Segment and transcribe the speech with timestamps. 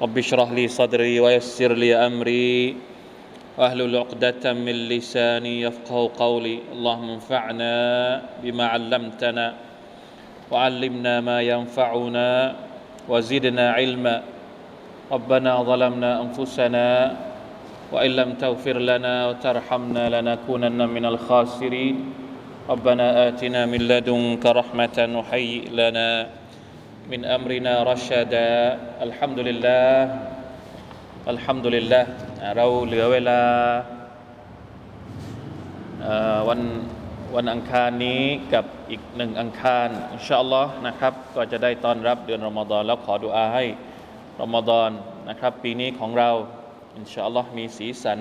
[0.00, 2.76] رب اشرح لي صدري ويسر لي أمري
[3.60, 6.72] واهلل عقدة من لساني يفقه قولي.
[6.72, 7.72] اللهم انفعنا
[8.42, 9.46] بما علمتنا
[10.50, 12.28] وعلمنا ما ينفعنا
[13.08, 14.16] وزدنا علما.
[15.12, 16.88] ربنا ظلمنا أنفسنا
[17.92, 21.96] وإن لم تغفر لنا وترحمنا لنكونن من الخاسرين.
[22.72, 26.39] ربنا آتنا من لدنك رحمة وهيئ لنا
[27.11, 28.51] من أمرنا رشدا
[29.05, 29.93] الحمد لله
[31.33, 32.03] الحمد لله
[32.57, 33.41] เราเหลือเวลา
[36.47, 36.61] วัน
[37.35, 38.21] วันอังคารนี้
[38.53, 43.65] กับอีกหนึ่งอังคารอินชาอัลลอฮ์นะครับก็จะได้ต้อนรับเดือนรอมฎอนแล้วขอดุอาให้
[44.41, 44.91] รอมฎอน
[45.29, 46.29] นะครับปีนี้ของเรา
[46.97, 48.19] อินชาอัลลอฮ์มีสีสัน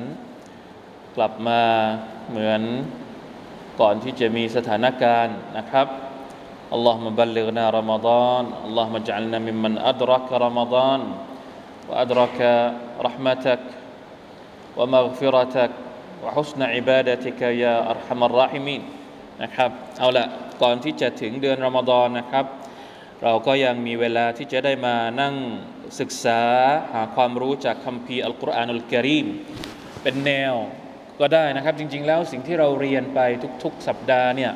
[1.17, 1.63] กลับมา
[2.31, 2.63] เหมือน
[3.81, 5.87] ก่อนที่จะมีสถานการณ์นะครับ
[6.73, 11.01] อัลลอฮ์มาบัลลิกนารอมฎอนอัลลอฮ์มาจัลนามิมมันอัดรักรอมฎอน
[11.91, 12.39] وأدرك
[13.07, 13.63] رحمتك
[14.79, 15.73] ومغفرتك
[16.25, 18.83] وحسن عبادتك يا أرحم الراحمين
[19.43, 20.27] นะครับเอาละ
[20.63, 22.45] ก่อนที่จะถึงเดือนรอมฎอนนะครับ
[23.23, 25.35] เราก็ยังมีเวลาที่จะได้มานั่ง
[26.01, 26.43] ศึกษา
[26.93, 29.27] หาความรู้จากคัมภีร์อัลกุรอานอัลกิริม
[30.03, 30.55] เป็นแนว
[31.21, 33.21] ก็ได้นะครับ จริง ๆ แล้วสิ่งที่เราเรียนไป
[33.63, 34.53] ทุก ๆ สัปดาห์เนี่ย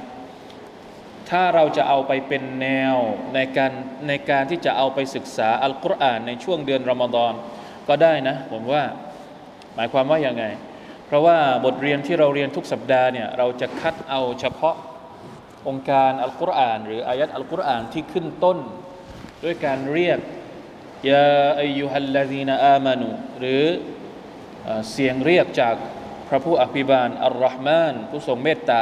[1.29, 2.95] ถ้าเราจะเอาไปเป็นแนว
[3.35, 3.71] ในการ
[4.07, 7.33] ในการที่จะเอาไปศึกษาอัลกุรอานในช่วงเดือนรอมฎอน
[7.87, 8.83] ก็ได้นะ ผมว่า
[9.75, 10.45] หมายความว่าอย่างไง
[11.07, 14.75] เพราะว่าบทเรียนที่เราเรียนทุกสัปดาห์เนี่ยเราจะคัดเอาเฉพาะ
[15.67, 18.57] องค์การอัลกุรอาน หรืออายัดอัลกุรอานที่ขึ้นต้น
[19.43, 20.19] ด้วยการเรียก
[21.09, 21.27] ยา
[21.59, 23.09] อายุฮัลลาดีนอามานุ
[23.39, 23.63] หรือ
[24.91, 25.75] เสียงเรียกจาก
[26.29, 28.71] พระผู้อภิบาลอัลลอฮ์มานผู้ทรงเมตต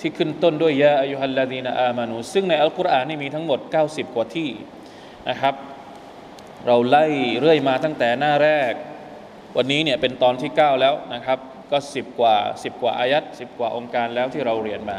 [0.00, 4.50] ที่ขึ้นต้นด้วยยาอายุฮัลลาดีนอามานุซึ่งในอัลกุรอานนี่มีทั้งหมด 90 กว่าที่
[5.28, 5.54] นะครับ
[6.66, 7.06] เราไล่
[7.40, 8.72] เรื่อยมาตั้งแต่หน้าแรก
[9.56, 11.38] วันนี้เนี่ยเป็นตอนที่ 9 แล้วนะครับ
[11.72, 14.98] ก็ 10 กว่า 10 กว่าอายัด10 กว่าองค์การแล้วที่เราเรียนมา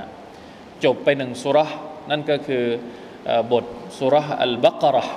[0.83, 1.69] จบไปหนึ่งสุรษ
[2.11, 2.65] นั่นก็คือ
[3.51, 3.65] บท
[3.99, 5.15] สุรษอัลบักรห์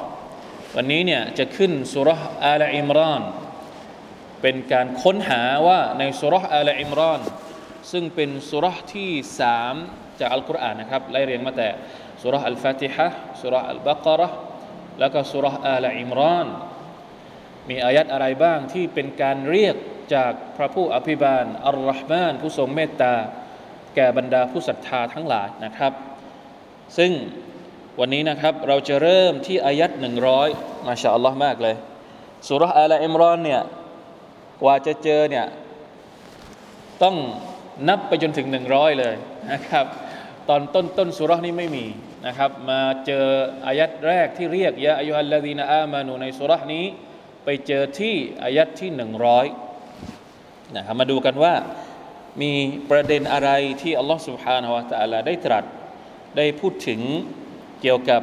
[0.76, 3.22] วันนี้เนี่ยจะขึ้นสุรษอาลอิมราน
[4.42, 7.20] เป็นการค้นหาว่าในสุรษอาลอิมราน
[7.92, 9.74] ซึ่งเป็นสุรษที่สาม
[10.20, 11.68] จากอัลกุรอานนะครับไล่เรียงมาแต่
[12.22, 13.08] สุรษอัลฟาติฮะ
[13.42, 14.32] สุรษอัลบักรห
[15.00, 16.48] แล้วก็สุรษอาลอิมราน
[17.68, 19.76] มีอายัดอะไรบ้างที่เป็นการเรียก
[20.14, 23.14] จากพระผู้อภิบาลอัลลอฮ์มานผู้ทรงเมตตา
[23.94, 25.92] แก่บรรดาผู้ศรัทธาทั้งหลายนะครับ
[26.98, 27.12] ซึ่ง
[28.00, 30.48] วันนี้นะครับเราจะเริ่มที่อายัดหนึ่งร้อย
[30.86, 31.76] มาชาอัลลอฮ์มากเลย
[32.48, 33.62] สุรษอาลอิมรานเนี่ย
[34.62, 35.46] กว่าจะเจอเนี่ย
[37.02, 37.16] ต้อง
[37.89, 39.15] นับไปจนถึงหนึ่งร้อยเลย
[39.51, 39.85] นะครับ
[40.49, 41.85] ตอนต้นต้นสุรษนี้ไม่มี
[42.27, 43.25] นะครับ มาเจอ
[43.67, 46.85] อายัดแรกที่เรียกยาอายุฮัลลาดีนอามานูในสุรษนี้
[47.43, 49.45] ไปเจอที่อายัดที่หนึ่งร้อย
[50.75, 51.53] นะครับมาดูกันว่า
[52.41, 52.51] มี
[52.91, 53.49] ประเด็นอะไร
[53.81, 55.63] ที่อัลลอฮฺ سبحانه และ تعالى ได้ตรัส
[56.37, 57.01] ได้พูดถึง
[57.81, 58.21] เกี่ยวกับ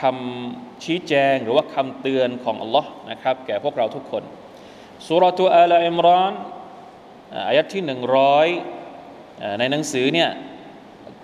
[0.00, 4.22] คำชี้แจงหรือว่าคำเตือนของอัลลอฮ์นะครับแก่พวกเราทุกคน
[5.08, 6.32] สุรทูอาลอิมราน
[7.48, 8.46] อายัดที่หนึ่งร้อย
[9.58, 10.30] ในหนังสือเนี่ย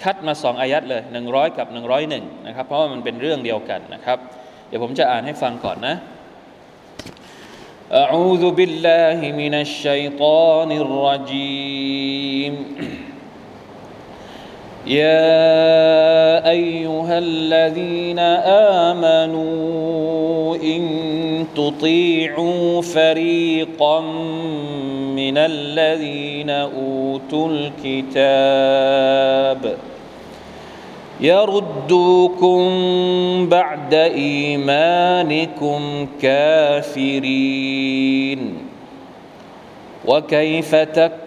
[0.03, 4.19] คัดมาสองอายัดเลยหนึ่งร้อยกับหนึ่งร้อยหนึ่งนะครับเพราะว่ามันเป็นเรื่องเดียวกันนะครับ
[4.69, 5.97] เดี๋ยวผมจะอ่านให้ฟังก่อนนะ
[8.05, 12.53] أعوذ بالله من الشيطان الرجيم
[14.88, 18.20] يا أيها الذين
[18.90, 20.88] آمنوا إن
[21.56, 24.02] تطيعوا فريقا
[25.16, 27.50] من الذين أوتوا
[27.86, 29.78] الكتاب
[31.22, 32.60] يردوكم
[33.50, 35.82] بعد إيمانكم
[36.22, 37.78] كافرين.
[40.06, 41.27] وكيف تكفرون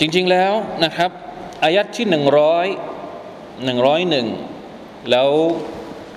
[0.00, 0.52] จริงๆแล้ว
[0.84, 1.10] นะครับ
[1.64, 2.66] อายัดที่หนึ่งร้อย
[3.64, 4.26] หนึ่งร้อยหนึ่ง
[5.10, 5.30] แล้ว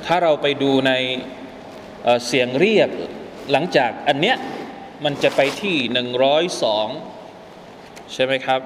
[0.05, 0.91] ถ้าเราไปดูใน
[2.25, 2.89] เสียงเรียก
[3.51, 4.37] หลังจากอันเนี้ย
[5.05, 6.87] มันจะไปที่หนึ่งร้อยสอง
[8.13, 8.61] ใช่ไหมครับ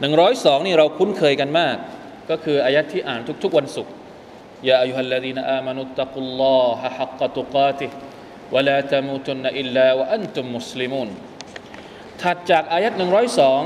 [0.00, 1.76] หนึ่งร้อยสองนี่เราคุ้นเคยกันมาก
[2.30, 3.92] ก็คืออายัดที่อ่านทุกๆวันศุกร์
[4.68, 11.08] يا أيها الذين آمنوا اتقوا الله حق تقاته ولا تموتن إلا وأنتم مسلمون
[12.24, 13.62] ถัดจากอายัดหนึ่งร้อยสอง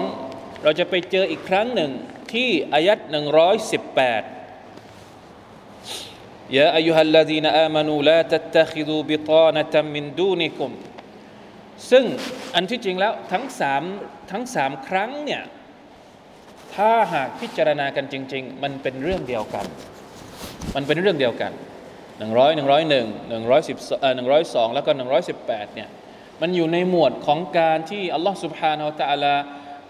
[0.63, 1.91] เราจะไปเจออีกครั้งหนึ่ง
[2.33, 4.23] ที่อายัดหนึ่งร้อยสิบแปด
[6.57, 10.73] يا أيها الذين آمنوا لا تتخذوا بطانة من دونكم
[11.91, 12.05] ซึ่ง
[12.55, 13.83] อันที่จริงแล้วทั้งสาม
[14.33, 15.43] ทั้งสามครั้งเนี่ย
[16.75, 19.67] ถ้าหากพิจารณากันจริง ๆ มันเป็นเรื่องเดียวกัน
[20.75, 21.53] มันเป็นเรื่องเดียวกัน
[22.19, 25.89] หนึ่งร้อยหนึ่งร้อยหนึ่งหนึ่งร้อยสิบเอ่อหนึ่งร้อยสองแล้วก็หนึ่งร้อยสิบแปดเนี่ย
[26.41, 29.37] มันอยู่ในหมวดของการที่อัลลอฮฺสุบฮานาอัลตะลา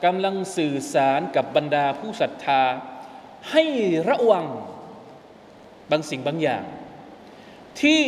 [0.05, 2.63] กำลังสื่อสารกับบรรดาผู้ศรัทธา
[3.51, 3.65] ให้
[4.09, 4.47] ระวัง
[5.91, 6.65] บางสิ่งบางอย่าง
[7.81, 8.03] ที่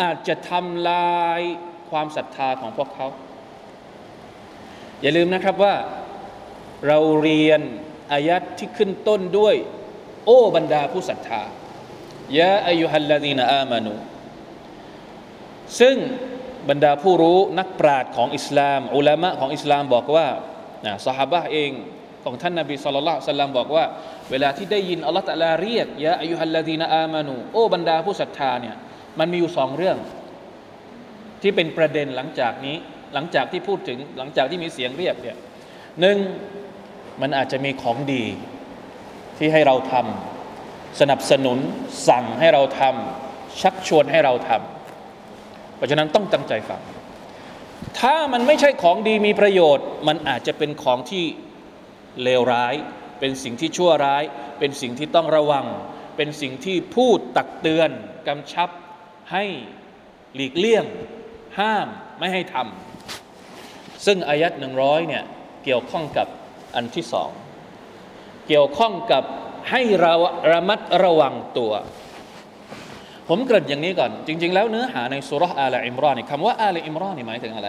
[0.00, 1.40] อาจจะทำลาย
[1.90, 3.06] ความศรัทธาของพวกเขา
[5.00, 5.74] อย่าลืมนะครับว่า
[6.86, 7.60] เราเรียน
[8.12, 9.56] อายัดที่ขึ้นต้นด้วย
[10.24, 11.42] โอ้บรรดาผู้ศรัทธา
[12.38, 13.92] ยะอายุฮัลลาดีนอามานุ
[15.80, 15.96] ซึ่ง
[16.68, 20.26] บรรดาผู้รู้นักปราชญ์ของอิสลาม อุลามะของอิสลามบอกว่า
[20.86, 21.72] นะสหบะเอง
[22.24, 23.84] ของท่านนาบีสุลต่านสัลลัมบอกว่า
[24.30, 28.76] เวลาที่ได้ยินอัลลอฮฺตะลาเรียกยะอายุฮัลลาดีนอามานูโอ้บรรดาผู้ศรัทธาเนี่ย
[29.18, 29.98] มันมีอยู่สองเรื่อง
[31.42, 32.76] ที่เป็นประเด็นหลังจากนี้
[33.14, 35.36] หลังจากที่พูดถึงหลังจากที่มีเสียงเรียกเนี่ย
[36.00, 36.18] หนึ่ง
[37.22, 38.24] มันอาจจะมีของดี
[39.38, 41.58] ที่ให้เราทำสนับสนุน
[42.08, 44.77] สั่งให้เราทำชักชวนให้เราทำ
[45.78, 46.80] เพราะฉะนั้นต้องตั้งใจฟัง
[48.00, 51.24] ถ้ามันไม่ใช่ของดีมีประโยชน์ มันอาจจะเป็นของที่
[52.22, 52.74] เลวร้าย
[53.20, 54.22] เป็นสิ่งที่ชั่วร้าย
[54.58, 55.66] เป็นสิ่งที่ต้องระวัง
[56.16, 57.90] เป็นสิ่งที่พูดตักเตือน
[58.28, 58.70] กำชับ
[59.32, 59.44] ให้
[60.34, 60.84] หลีกเลี่ยง
[61.58, 61.88] ห้าม
[62.18, 65.24] ไม่ให้ทำซึ่งอายัดหนึ่งร้อยเนี่ย
[65.64, 66.26] เกี่ยวข้องกับ
[66.74, 67.30] อันที่สอง
[68.48, 69.22] เกี่ยวข้องกับ
[69.70, 70.14] ให้เรา
[70.52, 71.72] ระมัดระวังตัว
[73.28, 77.68] ผมเกริ่นอย่างนี้ก่อน จริง ๆ แล้วเนื้อหาในสุรษอาลอิมรอนคำว่าอาลอิมรอนนี่หมายถึงอะไร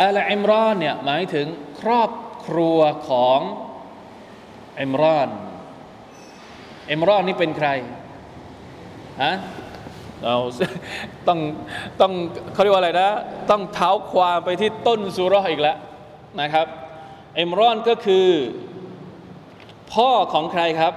[0.00, 1.46] อาลอิมรอนเนี่ยหมายถึง
[1.80, 2.10] ครอบ
[2.46, 3.40] ครัวของ
[4.80, 5.28] อิมรอน
[6.90, 7.68] อิมรอนนี่เป็นใคร
[9.22, 9.34] ฮะ
[10.24, 10.36] เรา
[11.28, 11.38] ต้อง
[12.00, 12.12] ต้อง
[12.52, 13.10] เขาเรียกว่าอะไรนะ
[13.50, 15.76] ต้องเท้าความไปที่ต้นสุรอีกแล้ว
[16.40, 16.66] นะครับ
[17.38, 18.26] อิมรอนก็คือ
[19.92, 20.92] พ่อของใครครับ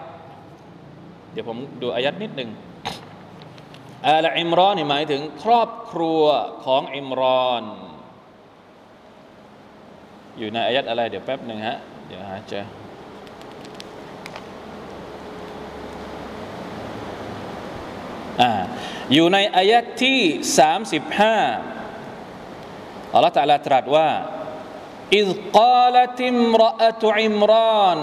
[1.32, 2.50] เดี๋ยวผมดูอายัดนิดหนึ่ง
[4.09, 6.23] อาลอิมรอนหมายถึงครอบครัว
[6.65, 7.65] ของอิมรอน
[10.39, 12.65] อยู่ในอายัดอะไร เดี๋ยวแป๊บหนึ่งฮะ เดี๋ยวหาเจอ
[18.41, 18.53] อ่า
[19.13, 20.21] อยู่ในอายัดที่
[21.89, 24.11] 35อัลลอฮฺตะลาตรัสว่า
[25.21, 28.01] إذ قالت امرأة عمران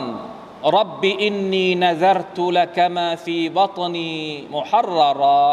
[0.77, 5.43] رب إني نذرت لك ما في بطني محررا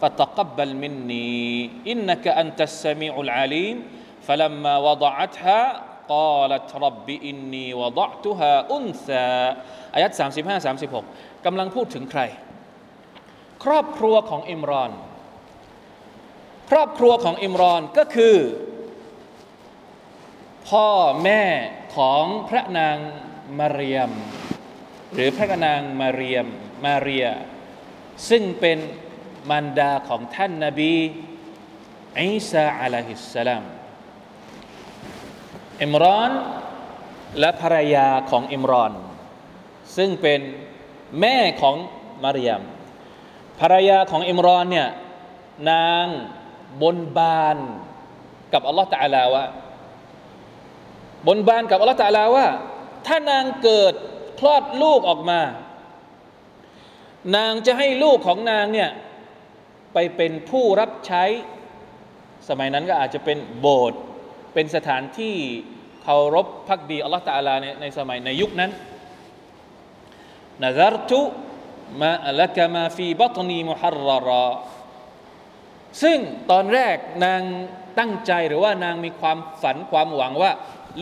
[0.00, 3.76] فتقبل مني إنك أنت السميع العليم
[4.26, 5.60] فلما وضعتها
[6.08, 9.30] قالت رب إني وضعتها أنثى
[9.94, 10.66] อายัด35
[11.06, 12.22] 36กำลังพูดถึงใคร
[13.64, 14.92] ครอบครัวของอิมรอน
[16.70, 18.36] ครอบครัวของอิมรอนก็คือ
[20.68, 20.88] พ่อ
[21.24, 21.42] แม่
[21.96, 22.96] ของพระนาง
[23.58, 24.10] มาเรียม
[25.14, 26.46] หรือพระนางมาเรียม
[26.84, 27.26] มาเรีย
[28.28, 28.78] ซึ่งเป็น
[29.49, 30.95] มารดาของท่านนาบี
[32.19, 33.63] อิสาอะลัยฮิสสลาม
[35.83, 36.31] อิมรอน
[37.39, 38.91] และภรรยาของอิมรอน
[39.95, 40.39] ซึ่งเป็น
[41.19, 41.75] แม่ของ
[42.23, 42.61] มารยม
[43.59, 44.89] ภรรยาของอิมรอนเนี่ย
[45.71, 46.05] นาง
[46.81, 47.57] บนบาน
[48.53, 49.45] กับอัลลอฮฺตะอาลาว่า
[51.27, 52.47] บนบานกับอัลลอฮฺตะอาลาว่า
[53.07, 53.93] ถ้านางเกิด
[54.39, 55.41] คลอดลูกออกมา
[57.35, 58.89] นางจะให้ลูกของนางเนี่ย
[59.95, 61.23] ไปเป็นผู้รับใช้
[62.49, 63.99] สมัยนั้นก็อาจจะเป็นโบสถ์
[64.53, 65.35] เป็นสถานที่
[66.03, 68.71] เคารพพักดีอัลลอฮฺตาลาในในสมัยในยุคนั้น
[70.63, 71.19] นะซารตุ
[72.01, 73.97] มาละกมาฟีบัตนีมุฮัร
[74.27, 74.47] รอ
[76.03, 76.19] ซึ่ง
[76.51, 77.41] ตอนแรกนาง
[77.99, 80.51] ตั้งใจหรือว่านางมีความฝันความหวังว่า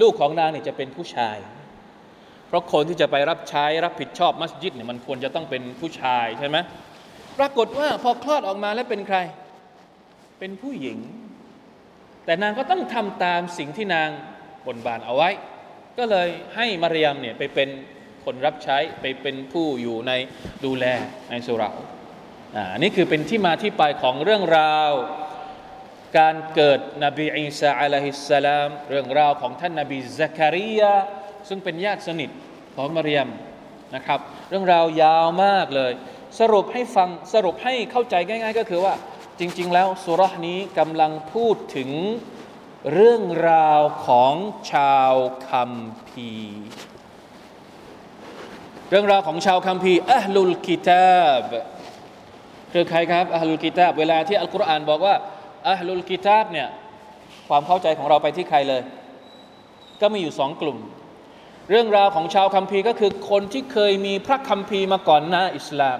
[0.01, 1.37] ลูกของนางเนี่ยจะเป็นผู้ชาย
[2.47, 6.57] เพราะคนที่จะไปรับใช้รับผิดชอบมัสยิดเนี่ยมันควรจะต้องเป็นผู้ชายใช่ไหม
[7.39, 9.17] ปรากฏว่าพอคลอดออกมาแล้วเป็นใคร
[10.39, 10.97] เป็นผู้หญิง
[12.25, 14.09] แต่นางก็ต้องทำตามสิ่งที่นาง
[14.65, 15.29] บนบานเอาไว้
[15.97, 17.69] ก็เลยให้มารยมเนี่ยไปเป็น
[18.25, 20.11] คนรับใช้ไปเป็นผู้อยู่ใน
[20.65, 20.85] ดูแล
[21.29, 21.69] ในสุรา
[22.55, 24.91] อ่านี่คือเป็นที่มาที่ไปของเรื่องราว
[26.17, 30.93] การเกิดนบีอีสาอะลัยฮิสสลาม เรื่องราวของท่านนบีซักริยา
[31.47, 32.29] ซึ่งเป็นญาติสนิท
[32.75, 33.29] ของมารยม
[33.95, 35.91] นะครับ เรื่องราวยาวมากเลย
[36.39, 38.93] สรุปให้ฟังสรุปให้เข้าใจง่าย ๆ ก็คือว่า
[39.39, 41.89] จริง ๆ แล้วสุรานี้กำลังพูดถึง
[42.93, 44.33] เรื่องราวของ
[44.71, 45.13] ชาว
[45.49, 45.73] คัม
[46.09, 46.63] ภีร์
[48.89, 51.45] เรื่องราวของชาวคัมภีร์อัลลุลกิตาบ
[52.73, 55.15] คือใครครับอัลลุลกิตาบเวลาที่อัลกุรอานบอกว่า
[55.69, 56.67] อัลลุลกิตาบเนี่ย
[57.47, 58.81] ความเข้าใจของเราไปที่ใครเลย
[60.01, 60.77] ก็มีอยู่สองกลุ่ม
[61.69, 65.99] เรื่องราวของชาวคัมภีร์ก็คือคนที่เคยมีพระคัมภีร์มาก่อนหน้าอิสลาม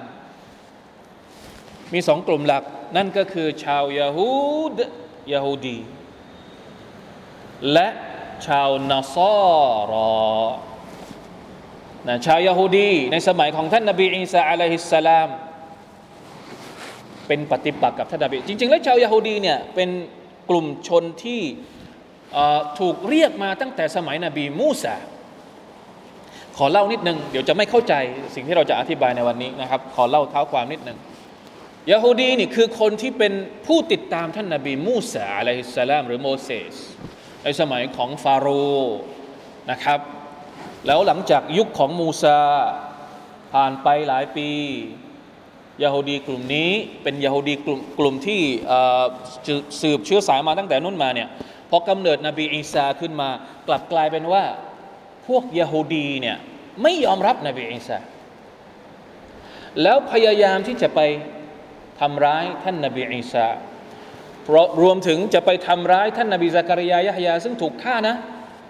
[1.93, 2.63] มีสองกลุ่มหลัก
[2.95, 4.29] นั่นก็คือชาวยาฮู
[4.77, 4.79] ด
[5.31, 5.77] ยาฮูดี
[7.73, 7.87] และ
[8.47, 9.35] ชาวนาซอ
[9.91, 10.13] รอ
[12.07, 15.29] นะชาวยาฮูดีในสมัยของท่านนบีอีสาอะลัยฮิสสลาม
[17.27, 19.89] เป็นปฏิปักษ์กับท่านนบีจริง ๆ แล้วชาวยาฮูดีเนี่ยเป็น
[20.49, 21.41] กลุ่มชนที่
[22.79, 24.95] ถูกเรียกมาตั้งแต่สมัยนบีมูซา
[26.57, 27.93] ขอเล่านิดนึง เดี๋ยวจะไม่เข้าใจ
[28.35, 30.97] สิ่งที่เราจะอธิบายในวันนี้นะครับ ขอเล่าเท้าความนิดนึง
[31.91, 33.33] ยาฮูดีนี่คือคนที่เป็น
[33.67, 36.75] ผู้ติดตามท่านนบีมูซาอะลัยฮิสสลามหรือโมเสส
[37.43, 38.97] ในสมัยของฟาโรห์
[39.71, 39.99] นะครับ
[40.87, 42.39] แล้วหลังจากยุคของมูซา
[43.53, 44.49] ผ่านไปหลายปี
[45.83, 46.71] ยาฮูดีกลุ่มนี้
[47.03, 48.41] เป็นยาฮูดีกลุ่มกลุ่มที่
[49.81, 51.29] สืบเชื้อสายมาตั้งแต่นู้นมาเนี่ย
[51.69, 53.29] พอกำเนิดนบีอีสาขึ้นมา
[53.67, 54.43] กลับกลายเป็นว่า
[55.27, 56.37] พวกยาฮูดีเนี่ย
[56.81, 57.97] ไม่ยอมรับนบีอีสา
[59.81, 60.99] แล้วพยายามที่จะไป
[62.01, 63.47] ทำร้ายท่านนบีอีสา
[64.81, 68.15] รวมถึงจะไปทำร้ายท่านนบีซักริยายะฮยา ซึ่งถูกฆ่านะ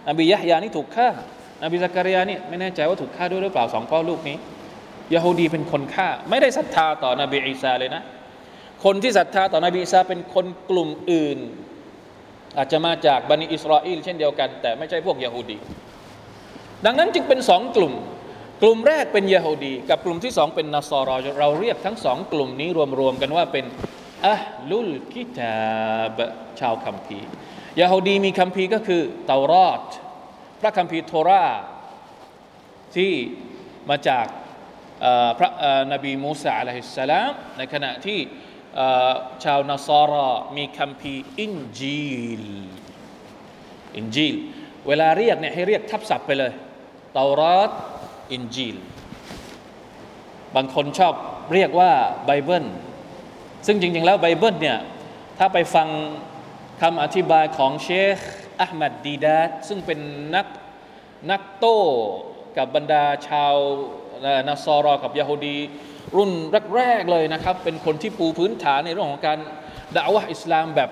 [0.10, 1.08] นบียะฮยานี่ถูกฆ่า
[1.64, 4.38] นบีซักริยานี่ไม่แน่ใจว่าถูกฆ่าด้วยหรือเปล่าสองพ่อลูกนี้
[5.14, 8.04] ยาฮูดีเป็นคนฆ่า ไม่ได้ศรัทธาต่อนบีอีสาเลยนะ
[8.84, 11.40] คนที่ศรัทธาต่อนบีอีสาเป็นคนกลุ่มอื่น
[12.58, 15.58] อาจจะมาจากบันิอิสราเอลเช่นเดียวกัน แต่ไม่ใช่พวกยาฮูดี
[16.86, 17.94] ดังนั้นจึงเป็นสองกลุ่ม
[18.62, 22.70] กลุ่มแรกเป็นยาฮูดีกับกลุ่มที่สองเป็นนาซอรอเราเรียกทั้งสองกลุ่มนี้
[23.00, 23.66] รวมๆกันว่าเป็น
[24.26, 25.56] อัลลุลกิตา
[26.18, 26.20] บ
[26.60, 27.28] ชาวคัมภีร์
[27.80, 29.82] ยาฮูดีมีคัมภีร์ก็คือเตารอด
[30.62, 31.46] พระคัมภีร์โทรา
[32.96, 33.14] ที่
[33.90, 34.26] มาจาก
[35.40, 35.50] พระ
[35.92, 38.20] นบีมูซาอะลัยฮิสสลามในขณะที่
[39.44, 42.04] ชาวนาซารามีคัมภีร์อินจี
[42.42, 42.44] ล
[43.96, 44.36] อินจีล
[44.88, 46.52] เวลาเรียกเนี่ยให้เรียกทับศัพท์ไปเลย
[47.14, 47.70] เตารอต
[48.32, 48.76] อินจีล
[50.56, 51.14] บางคนชอบ
[51.54, 51.92] เรียกว่า
[52.26, 52.66] ไบเบิล
[53.68, 54.78] ซึ่งจริง ๆ แล้วไบเบิลเนี่ย
[55.40, 55.88] ถ้าไปฟัง
[56.82, 58.18] คำอธิบายของเชค
[58.60, 59.38] อะห์มัดดีดาต
[59.68, 60.00] ซึ่งเป็น
[60.36, 60.48] นัก
[61.32, 61.80] นักโต้
[62.58, 63.56] กับบรรดาชาว
[64.48, 65.58] นาซอรอกับยาฮูดี
[66.16, 66.32] รุ่น
[66.76, 69.38] แรกๆเลยนะครับ เป็นคนที่ปูพื้นฐานในเรื่องของการ
[69.96, 70.90] ดะอ์วะฮ์อิสลามแบบ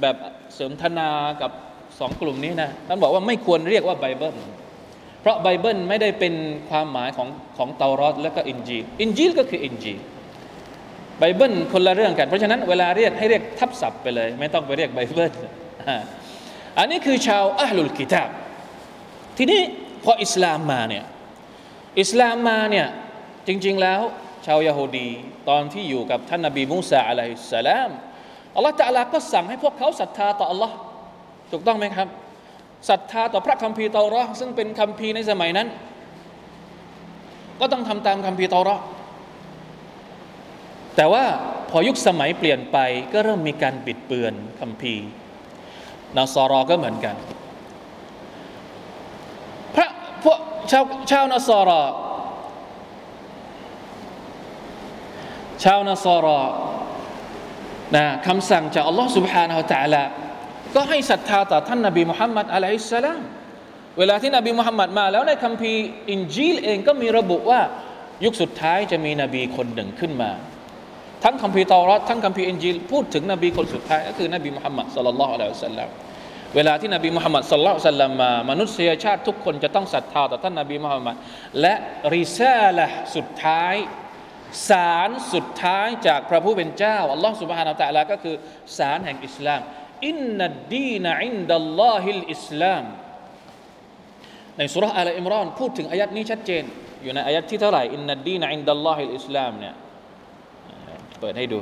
[0.00, 0.16] แบบ
[0.54, 1.10] เสริมทนา
[1.42, 1.50] กับ
[1.98, 4.34] สองกลุ่มนี้นะท่านบอกว่าไม่ควรเรียกว่าไบเบิล
[5.26, 6.34] เพราะไบเบิลไม่ได้เป็น
[6.68, 9.94] ความหมายของของเตารอตและก็อินจีลอินจีลก็คืออินจีล
[11.18, 15.32] ไบเบิลคนละเรื่องกัน เพราะฉะนั้นเวลาเรียกให้เรียกทับศัพท์ไปเลย ไม่ต้องไปเรียกไบเบิล
[16.78, 18.28] อันนี้คือชาว أهل الكتاب
[19.36, 19.60] ทีนี้
[20.04, 21.04] พออิสลามมาเนี่ย
[22.00, 22.86] อิสลามมาเนี่ย
[23.46, 24.00] จริง ๆแล้ว
[24.46, 25.08] ชาวยาฮูดี
[25.48, 27.90] ตอนที่อยู่กับท่านนบีมูซาอะลัยฮิสสลาม
[28.56, 30.74] อัลลอฮฺตะลาก็สั่งให้พวกเขาศรัทธาต่ออัลลอฮ์
[31.52, 32.08] ถูกต้องไหมครับ
[32.89, 35.67] ศรัทธาต่อพระคัมภีร์เตารอซึ่งเป็นคัมภีร์ในสมัยนั้น
[37.59, 38.77] ก็ต้องทำตามคัมภีร์เตารอ
[40.95, 41.23] แต่ว่า
[41.69, 42.77] พอยุคสมัยเปลี่ยนไป
[43.13, 45.05] ก็เริ่มมีการบิดเบือนคัมภีร์
[46.17, 47.15] นาซอรอก็เหมือนกัน
[49.75, 49.87] พระ
[50.23, 50.39] พวก
[50.71, 51.81] ชาวชาวนาซอรอ
[55.63, 56.39] ชาวนาซอรอ
[57.95, 60.03] นะคำสั่งจากอัลลอฮ์ سبحانه และ تعالى
[60.76, 63.20] ก็ให้ศรัทธาต่อท่านนบีมุฮัมมัดعليه السلام
[63.98, 67.60] เวลาที่นบีมุฮัมมัดมาแล้วในคัมภีร์อินจีลเองก็มีระบุว่า
[68.24, 70.30] ยุคสุดท้ายจะมีนบีคนหนึ่งขึ้นมา
[71.24, 75.90] ทั้งคัมภีร์เตารอตทั้งคัมภีร์อินจีลพูดถึงนบีคนสุดท้ายก็คือนบีมุฮัมมัดصلى الله عليه وسلم
[76.54, 81.16] เวลาที่นบีมุฮัมมัดصلى الله عليه وسلمมามนุษยชาติทุกคนจะต้องศรัทธาต่อท่านนบีมุฮัมมัด
[81.60, 81.74] และ
[82.14, 83.74] ริซาละสุดท้าย
[84.68, 88.34] สารสุดท้ายจากพระผู้เป็นเจ้าอัลลอฮ์سبحانه وتعالىก็คือ
[88.78, 89.60] สารแห่งอิสลาม
[90.08, 92.84] إن الدين عند الله الإسلام
[94.58, 96.64] ในสูเราะฮ์อาลิอิมรอนพูดถึงอายัดนี้ชัดเจน
[97.02, 99.74] อยู่ในอายัดที่เท่าไหร่إن الدين عند الله الإسلامเนี่ย
[101.20, 101.58] เปิดให้ดู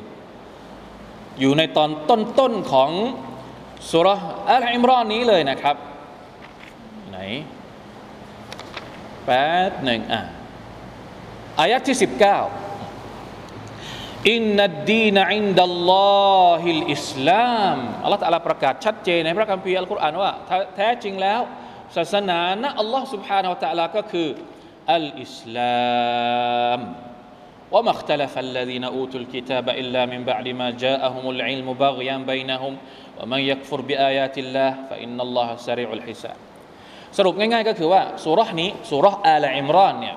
[1.40, 2.90] อยู่ในตอนต้นๆของ
[3.92, 4.20] สูเราะฮ์
[4.52, 5.76] อาลิอิมรอนนี้เลยนะครับ
[7.10, 7.18] ไหน
[9.24, 10.20] แป๊บหนึ่งอะ
[11.60, 12.38] อายะที่สิบเก้า
[14.31, 15.93] อินนัดดีนอินดัลล
[16.45, 20.31] อฮิลอิสลามอัลลอฮฺตะลาประกาศชัดเจนในพระคัมภีร์อัลกุรอานว่า
[20.75, 21.41] แท้จริงแล้ว
[21.95, 24.27] ศาสนานะอัลลอฮฺ سبحانه และ تعالى ก็คือ
[24.93, 26.81] อัลอิสลาม
[27.75, 32.74] وما اختلف الذين أوتوا الكتاب إلا من بعد ما جاءهم العلم بغيا بينهم
[33.19, 36.38] ومن يكفر بآيات الله فإن الله سريع الحساب
[37.17, 40.15] สรุปง่ายๆก็คือว่าสุรษนี้สุรษอาลอิมรอนเนี่ย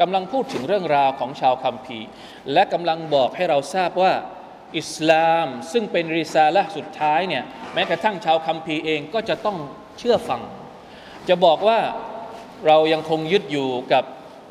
[0.00, 2.06] กำลังพูดถึงเรื่องราวของชาวคัมภีร์
[2.52, 4.12] และกำลังบอกให้เราทราบว่า
[4.78, 7.44] อิสลามซึ่งเป็นริซาละสุดท้ายเนี่ย
[7.74, 9.56] แม้กระทั่งชาวคัมภีร์เองก็จะต้อง
[9.98, 10.42] เชื่อฟัง
[11.28, 11.78] จะบอกว่า
[12.66, 14.04] เรายังคงยึดอยู่กับ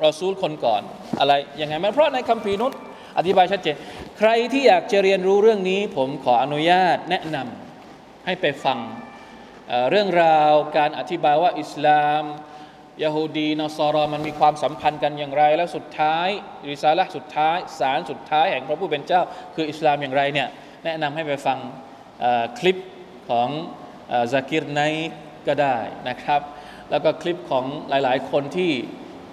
[0.03, 0.81] รอซูลคนก่อน
[1.19, 2.71] อะไรยังไงมันเพราะในคัมภีร์นุษ
[3.17, 3.75] อธิบายชัดเจน
[4.19, 8.79] ใครที่อยากจะเรียนรู้เรื่องนี้ ผมขออนุญาตแนะนำให้ไปฟัง
[9.89, 12.23] เรื่องราวการอธิบายว่าอิสลาม
[13.03, 16.27] ยาฮูดีนอสรอมันมีความสัมพันธ์กันอย่างไร แล้วสุดท้าย
[16.69, 19.21] ริซาละสุดท้าย สารสุดท้ายแห่งพระผู้เป็นเจ้า
[19.55, 20.47] คืออิสลามอย่างไรเนี่ย
[20.85, 21.57] แนะนำให้ไปฟัง
[22.59, 22.77] คลิป
[23.29, 23.49] ของ
[24.31, 24.81] ซากิรไน
[25.47, 25.77] ก็ได้
[26.09, 26.41] นะครับ
[26.91, 28.71] แล้วก็คลิปของหลายๆ คนที่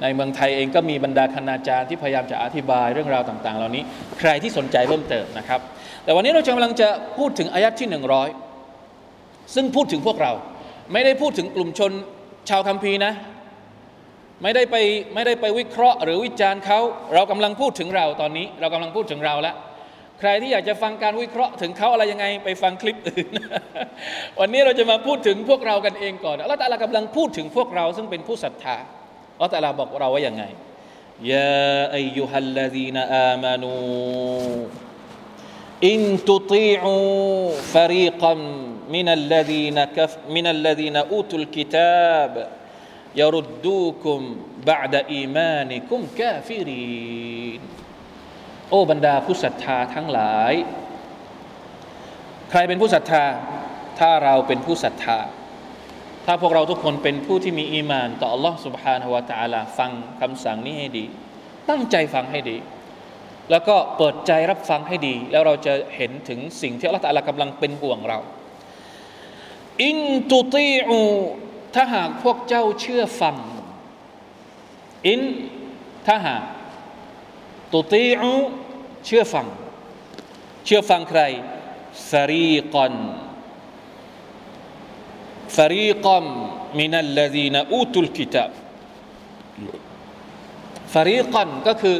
[0.03, 3.83] ในเมืองไทยเองก็มีบรรดาคณาจารย์ที่พยายามจะอธิบายเรื่องราวต่าง ๆ เหล่านี้
[4.21, 5.61] ใครที่สนใจเพิ่มเติมนะครับ
[6.05, 8.29] แต่วันนี้เราจะกำลังจะพูดถึงอายัดที่หนึ่งร้อย
[9.55, 10.33] ซึ่งพูดถึงพวกเรา
[10.93, 11.93] ไม่ได้พูดถึงกลุ่มชน
[12.49, 13.13] ชาวคัมภีร์นะ
[14.43, 14.77] ไม่ได้ไป
[15.15, 16.81] ไม่ได้ไปวิเคราะห์ หรือวิจารณ์เขา
[17.15, 19.57] เรากำลังพูดถึงเราตอนนี้ เรากำลังพูดถึงเราแล้ว
[20.21, 23.29] ใครที่อยากจะฟังการวิเคราะห์ถึงเขาอะไรยังไงไปฟังคลิปอื่น
[24.41, 28.77] วันนี้เราจะมาพูดถึงพวกเรากันเองก่อนอัลลอฮฺตะลากำลังพูดถึงพวกเราซึ่งเป็นผู้ศรัทธา
[29.35, 30.45] อัลลอฮฺตะลาบอกเราว่าอย่างไง
[31.33, 33.73] ยาอายุฮัลลดีนอามานู
[35.91, 36.95] อินตุติอู
[37.75, 38.41] ฟรีกัน
[38.95, 42.35] มินัลลดีนกัฟมินัลลดีนอูตุลกิตาบ
[43.20, 44.22] ยารุดดูคุม
[44.68, 46.86] บาดอีมานิคุมกาฟิรี
[47.60, 47.62] น
[48.70, 50.54] โอ้บรรดาผู้ศรัทธาทั้งหลาย
[52.50, 53.24] ใครเป็นผู้ศรัทธา
[54.00, 55.20] ถ้าเราเป็นผู้ศรัทธา
[56.26, 61.06] ถ้าพวกเราทุกคนเป็นผู้ที่มีอีมาน ต่อ Allah سبحانه และ تعالى ฟังคำสั่งนี้ให้ดี
[61.70, 62.58] ตั้งใจฟังให้ดี
[63.52, 68.20] แล้วก็เปิดใจรับฟังให้ดี แล้วเราจะเห็นถึงสิ่งที่ Allah ตะลากำลังเป็นห่วงเรา
[69.84, 69.98] อิน
[70.32, 71.00] ตุตีอู
[71.81, 73.37] ถ้าหากพวกเจ้าเชื่อฟัง
[75.07, 75.23] อิน
[76.07, 76.43] ถ้าหาก
[77.73, 78.33] ตุตีอู
[79.07, 79.47] เชื่อฟัง
[80.65, 81.21] เชื่อฟังใคร
[82.11, 82.95] ฟรีกอน
[85.57, 86.25] ฟรีกอม
[86.79, 88.45] มินัลลดีนอูตุลกิตา
[90.93, 91.97] ฟรีกอนก็คือ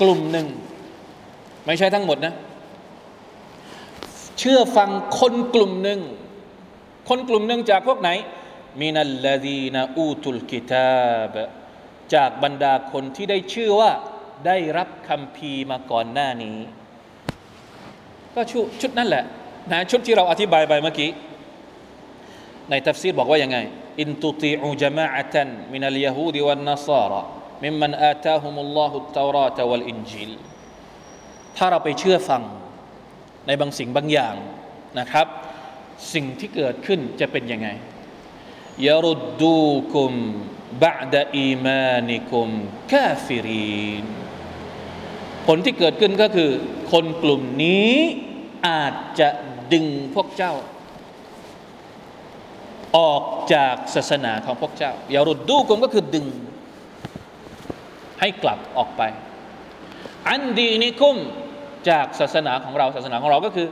[0.00, 0.46] กลุ่มหนึ่ง
[1.66, 2.34] ไม่ใช่ทั้งหมดนะ
[4.38, 6.00] เชื่อฟังคนกลุ่มหนึ่ง
[7.08, 8.10] คนกลุ่มหนึ่งจากพวกไหน
[8.80, 11.34] من الذين أوتوا الكتاب
[12.14, 13.90] จากบรรดาคนที่ได้ชื่อว่า
[14.46, 16.58] ได้รับคัมภีร์มาก่อนหน้านี้
[18.34, 19.24] ก็ชุดชุดนั่นแหละ
[19.72, 21.10] นะชุดที่เราอธิบายไปเมื่อกี้
[22.70, 23.58] ในทัฟซีรบอกว่ายังไง
[24.00, 30.32] إن تطيعوا جماعة من اليهود والنصارى ممن آتاهم الله التوراة والإنجيل
[31.56, 32.42] ถ้าเราไปเชื่อฟัง
[33.46, 34.34] ในบางสิ่งบางอย่าง
[34.98, 35.26] นะครับ
[36.14, 37.68] สิ่งที่เกิดขึ้นจะเป็นยังไง
[38.86, 39.56] ยารุดดู
[39.94, 40.12] คุม
[40.82, 42.48] บาดอีมานิคุม
[42.92, 44.04] กาฟิรีน
[45.46, 46.50] ผลที่เกิดขึ้นก็คือ
[46.92, 47.94] คนกลุ่มนี้
[48.68, 49.28] อาจจะ
[49.72, 50.54] ดึงพวกเจ้า
[52.96, 56.26] ออกจากศาสนาของพวกเจ้ายารุดดูกุมก็คือดึง
[58.20, 59.02] ให้กลับออกไป
[60.28, 61.16] อันดีนิคุม
[61.88, 63.68] จากศาสนาของเราศาสนาของเราก็คือ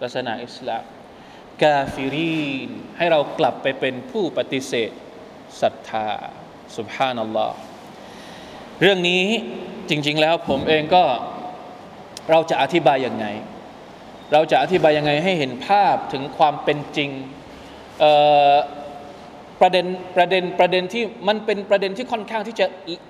[0.00, 0.82] ศาสนาอิสลาม
[1.62, 4.90] กาฟิรีนให้เรากลับไปเป็นผู้ปฏิเสธ
[5.60, 6.08] ศรัทธา
[6.76, 7.56] สุบฮานัลลอฮ์
[8.80, 9.24] เรื่องนี้
[9.90, 11.04] จริง ๆ แล้วผมเองก็
[12.30, 13.26] เราจะอธิบายยังไง
[14.32, 17.10] เราจะอธิบายยังไงให้เห็นภาพถึงความเป็นจริง
[19.60, 19.86] ประเด็น
[20.16, 22.66] ประเด็นประเด็นที่มันเป็นประเด็นที่ค่อนข้างที่จะ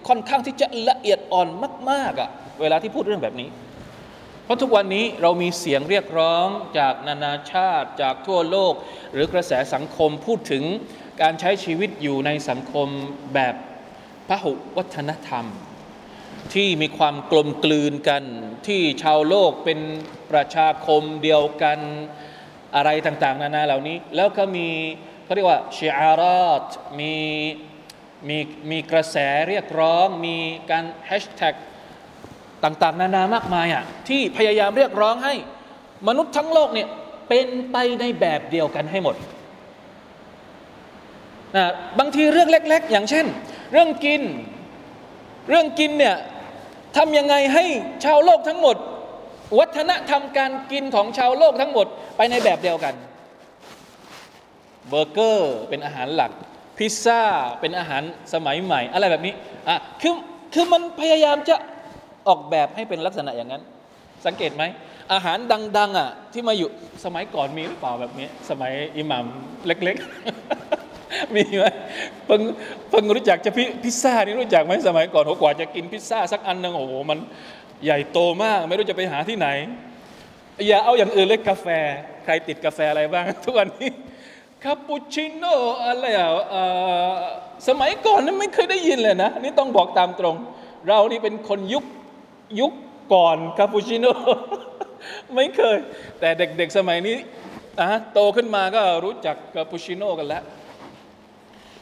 [0.09, 1.48] ค่อนข้างที่จะละเอียดอ่อน
[1.90, 2.30] มากๆอะ่ะ
[2.61, 3.48] เวลาที่พูดเรื่องแบบนี้
[4.44, 6.46] เพราะทุกวันนี้เรามีเสียงเรียกร้อง
[6.78, 8.74] จากนานาชาติจากทั่วโลก
[9.12, 10.64] หรือกระแสสังคมพูดถึง
[11.22, 12.88] การใช้ชีวิตอยู่ในสังคม
[13.35, 13.54] แบบ
[14.28, 15.44] พหุวัฒนธรรม
[16.54, 18.22] ที่มีความกลมกลืนกัน
[18.66, 19.80] ที่ชาวโลกเป็น
[20.30, 21.78] ประชาคมเดียวกัน
[22.76, 24.68] อะไรต่างๆ นานาเหล่านี้ แล้วก็มี
[25.24, 26.64] เขาเรียกว่าชีอาราต
[27.00, 27.14] มี
[28.28, 28.38] มี
[28.70, 29.16] มีกระแส
[29.48, 30.37] เรียกร้อง มี
[30.70, 31.54] การแฮชแท็ก
[32.64, 35.35] ต่างๆ นานามากมายอะที่พยายามเรียกร้องให้
[36.09, 36.88] มนุษย์ทั้งโลกเนี่ย
[37.29, 39.16] เป็นไปในแบบเดียวกันให้หมด
[41.57, 41.64] นะ
[41.98, 43.27] บางทีเรื่องเล็ก ๆ อย่างเช่น
[43.72, 44.22] เรื่องกิน
[45.48, 46.16] เรื่องกินเนี่ย
[46.96, 47.64] ทำยังไงให้
[48.05, 48.77] ชาวโลกทั้งหมด
[49.59, 52.94] วัฒนธรรมการกินของชาวโลกทั้งหมดไปในแบบเดียวกัน
[54.88, 56.33] เบอร์เกอร์เป็นอาหารหลัก
[56.79, 57.22] พิซซ่า
[57.61, 59.35] เป็นอาหารสมัยใหม่ อะไรแบบนี้
[59.68, 60.14] อะคือ
[60.55, 61.57] คือมันพยายามจะ
[62.28, 63.62] ออกแบบให้เป็นลักษณะอย่างนั้น
[64.26, 64.64] สังเกตไหม
[65.12, 65.38] อาหาร
[65.78, 66.68] ดัง ๆ อะ ที่มาอยู่
[67.04, 69.24] สมัยก่อนมีหรือเปล่าแบบนี้ สมัยอิหมัม
[69.66, 69.96] เล็ก
[70.64, 71.64] ๆ มีไหม
[72.26, 72.40] เพิ่ง
[72.90, 77.18] เพิ่งรู้จักจะพิพิซซ่านี่รู้จักไหมสมัยก่อนโหกว่าจะกินพิซซ่าสักอันหนึ่งโอ้โหมัน
[77.84, 79.48] ใหญ่โตมาก ไม่รู้จะไปหาที่ไหน
[80.68, 81.66] อย่าเอาอย่างอื่นเลยกาแฟ
[82.24, 83.90] ใครติดกาแฟอะไรบ้าง ทุกวันนี้
[84.64, 85.56] คาปูชิโน่
[85.87, 86.28] อะไรอะ
[87.68, 90.37] สมัยก่อนนั้นไม่เคยได้ยินเลยนะ นี่ต้องบอกตามตรง
[90.88, 91.84] เรานี่เป็นคนยุค
[92.60, 92.72] ยุค
[93.14, 94.12] ก่อนคาปูชิโน่
[95.34, 95.78] ไม่เคย
[96.20, 97.16] แต่เด็กๆสมัยนี้
[97.80, 100.42] นะโตขึ้นมาก็รู้จักคาปูชิโน่กันแล้ว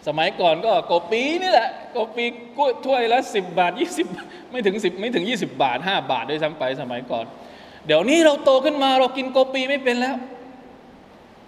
[0.08, 2.24] สมัยก่อนก็โกปีนี่แหละโกปี
[2.56, 4.06] กุ้ยถ้วยละสิบบาทยี่สิบ
[4.50, 7.24] ไม่ถึงสิบไม่ถึงยี่สิบาทห้าบาทด้วยซ้ำไปสมัยก่อน
[7.86, 10.16] เดี๋ยวนี้เราโตขึ้นมาเรากินโกปีไม่เป็นแล้ว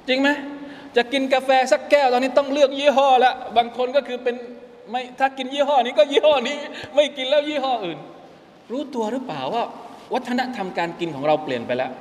[0.08, 0.28] จริงไหม
[0.96, 4.37] จะกินกาแฟสักแก้วตอนนี้ต้องเลือกยี่ห้อล้วบางคนก็คือเป็น
[4.90, 6.56] ไม่ถ้ากินยี่ห้อนี้ก็ยี่ห้อนี้
[6.94, 7.98] ไม่กินแล้วยี่ห้ออื่น
[8.72, 9.64] รู้ตัวหรือเปล่าว่า
[10.14, 11.92] วัฒนธรรมการกินของเราเปลี่ยนไปแล้ว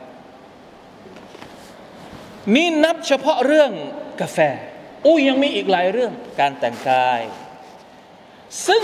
[2.56, 3.71] นี่นับเฉพาะเรื่อง
[4.21, 4.39] กาแฟ
[5.06, 7.21] อุ้ยยังมีอีกหลายเรื่องการแต่งกาย
[8.67, 8.84] ซึ่ง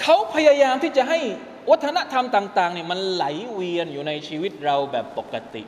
[0.00, 1.18] เขาพยายามที่จะให้
[1.70, 5.62] วัฒนธรรมต่างๆเนี่ยมันไหลเวียนอยู่ในชีวิตเราแบบปกติ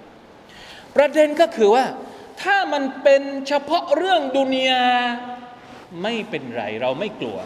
[0.96, 1.84] ประเด็นก็คือว่า
[2.42, 4.84] ถ้ามันเป็นเฉพาะเรื่องดุนยา
[6.02, 7.38] ไม่เป็นไรเราไม่กลัว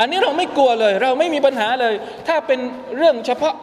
[0.00, 1.94] อันนี้เราไม่กลัวเลย เราไม่มีปัญหาเลย
[2.28, 2.60] ถ้าเป็น
[2.96, 3.54] เรื่องเฉพาะ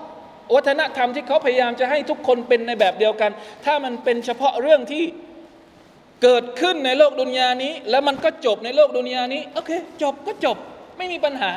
[0.55, 3.31] วัฒนธรรมที่เขาพยายามจะให้ทุกคนเป็นในแบบเดียวกัน
[3.65, 5.03] ถ้ามันเป็นเฉพาะเรื่องที่
[6.23, 9.71] เกิดขึ้นในโลกดุนยานี้ แล้วมันก็จบในโลกดุนยานี้โอเค
[10.03, 10.57] จบก็จบ
[10.97, 11.51] ไม่มีปัญหา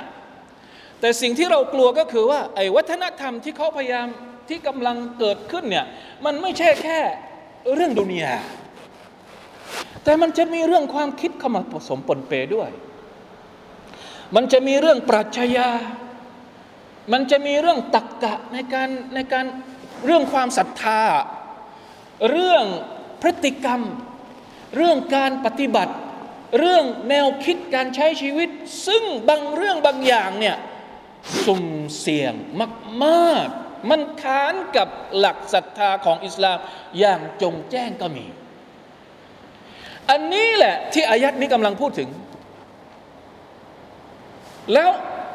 [1.00, 4.06] แต่สิ่งที่เรากลัวก็คือว่าไอ้วัฒนธรรมที่เขาพยายาม
[4.48, 5.87] ที่กำลังเกิดขึ้นเนี่ย
[6.24, 6.98] มันไม่ใช่แค่
[7.74, 8.34] เรื่องดุนยา
[10.04, 12.70] แต่มันจะมีเรื่องความคิดเข้ามาผสมปนเปด้วย
[14.34, 15.70] มันจะมีเรื่องปรัชญา
[17.12, 19.46] มันจะมีเรื่องตักกะในการในการ
[20.04, 21.02] เรื่องความศรัทธา
[22.30, 22.64] เรื่อง
[23.22, 23.80] พฤติกรรม
[24.76, 25.94] เรื่องการปฏิบัติ
[26.58, 28.48] เรื่องแนวคิดการใช้ชีวิต
[28.87, 30.56] ซึ่งบางเรื่องบางอย่างเนี่ย
[31.44, 31.66] สุ่ม
[31.98, 32.34] เสี่ยง
[33.04, 36.58] มากๆ มันค้านกับหลักศรัทธาของอิสลาม
[36.98, 38.26] อย่างจงแจ้งก็มี
[40.10, 42.08] อันนี้แหละที่อายัดนี้กำลังพูดถึง
[44.72, 44.90] แล้ว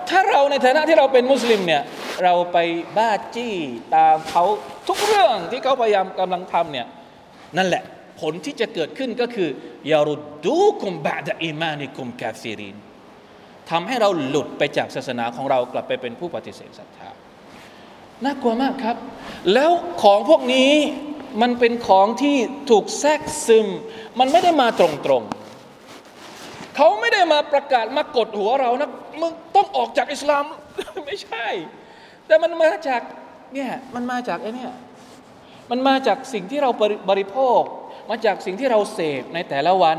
[0.09, 1.83] ถ้าเราในฐานะที่เราเป็นมุสลิมเนี่ย
[2.23, 2.57] เราไป
[2.97, 3.55] บ้าจี้
[3.95, 4.43] ตามเขา
[4.87, 6.87] ทุกเรื่องที่เขาพยายามกำลังทำเนี่ย
[7.57, 7.83] นั่นแหละ
[8.21, 9.49] ผลที่จะเกิดขึ้นก็คือ
[9.91, 10.15] ยารุ
[10.45, 12.77] ดูคุมบาดอีมานิคุมกาฟิริน
[13.69, 17.09] ทำให้เราหลุดไปจากศาสนาของเรากลับไปเป็นผู้ปฏิเสธศรัทธา
[18.23, 18.95] น่ากลัวมากครับ
[19.53, 19.71] แล้ว
[20.03, 20.71] ของพวกนี้
[21.41, 22.35] มันเป็นของที่
[22.69, 23.67] ถูกแทรกซึม
[24.19, 24.87] มันไม่ได้มาตร
[25.19, 25.38] งๆ
[26.81, 28.89] เขาไม่ได้มาประกาศมากดหัวเรานะ
[29.21, 30.45] มึงต้องออกจากอิสลาม
[31.05, 31.47] ไม่ใช่
[32.27, 33.01] แต่มันมาจาก
[33.53, 34.67] เนี่ยมันมาจากไอ้นี่
[35.71, 36.69] มันมาจากสิ่งที่เรา
[37.09, 37.61] บริโภค
[38.09, 39.97] มาจากสิ่งที่เราเสพในแต่ละวัน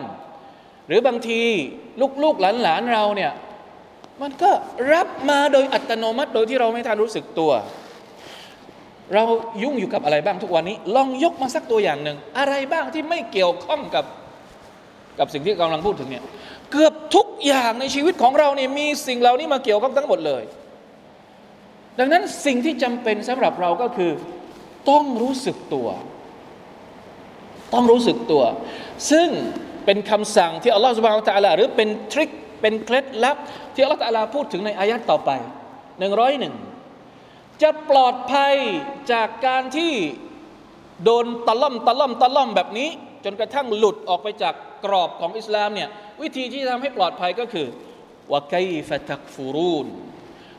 [0.86, 1.40] หรือบางที
[2.22, 3.32] ลูกๆหลานๆเราเนี่ย
[4.22, 4.50] มันก็
[4.92, 7.52] รับมาโดยอัตโนมัติโดยที่เราไม่ทันรู้สึกตัว
[9.14, 9.24] เรา
[9.62, 14.04] ยุ่งอยู่กับอะไรบ้างทุกวันนี้ ลองยกมาสักตัวอย่างหนึ่ง อะไรบ้างที่ไม่เกี่ยวข้องกับ
[15.18, 16.24] กับสิ่งที่กำลังพูดถึงเนี่ย
[16.72, 20.42] เกือบทุกอย่างในชีวิตของเราเนี่ยมีสิ่งเหล่านี้มาเกี่ยวข้องทั้งหมดเลย
[21.98, 24.12] ดังนั้นสิ่งที่จำเป็นสำหรับเราก็คือ
[24.90, 25.88] ต้องรู้สึกตัว
[27.74, 28.42] ต้องรู้สึกตัว
[29.10, 29.28] ซึ่ง
[29.84, 32.30] เป็นคำสั่งที่อัลลอฮฺสุบานตะลาหรือเป็นทริค
[32.60, 33.36] เป็นเคล็ดลับ
[33.74, 35.30] ที่อัลลอฮฺตะลาพูดถึงในอายะห์ต่อไป
[35.98, 36.54] หนึ่งร้อยหนึ่ง
[37.62, 38.54] จะปลอดภัย
[39.12, 39.92] จากการที่
[41.04, 42.88] โดนตะล่อมตะล่อมตะล่อมแบบนี้
[43.24, 44.54] จนกระทั่งหลุดออกไปจาก
[44.84, 45.88] กรอบของอิสลามเนี่ย
[46.22, 47.68] วิธีที่ทำให้ปลอดภัยก็คือ
[48.30, 48.54] ว่าไค
[48.88, 49.86] ฟตักฟูรูน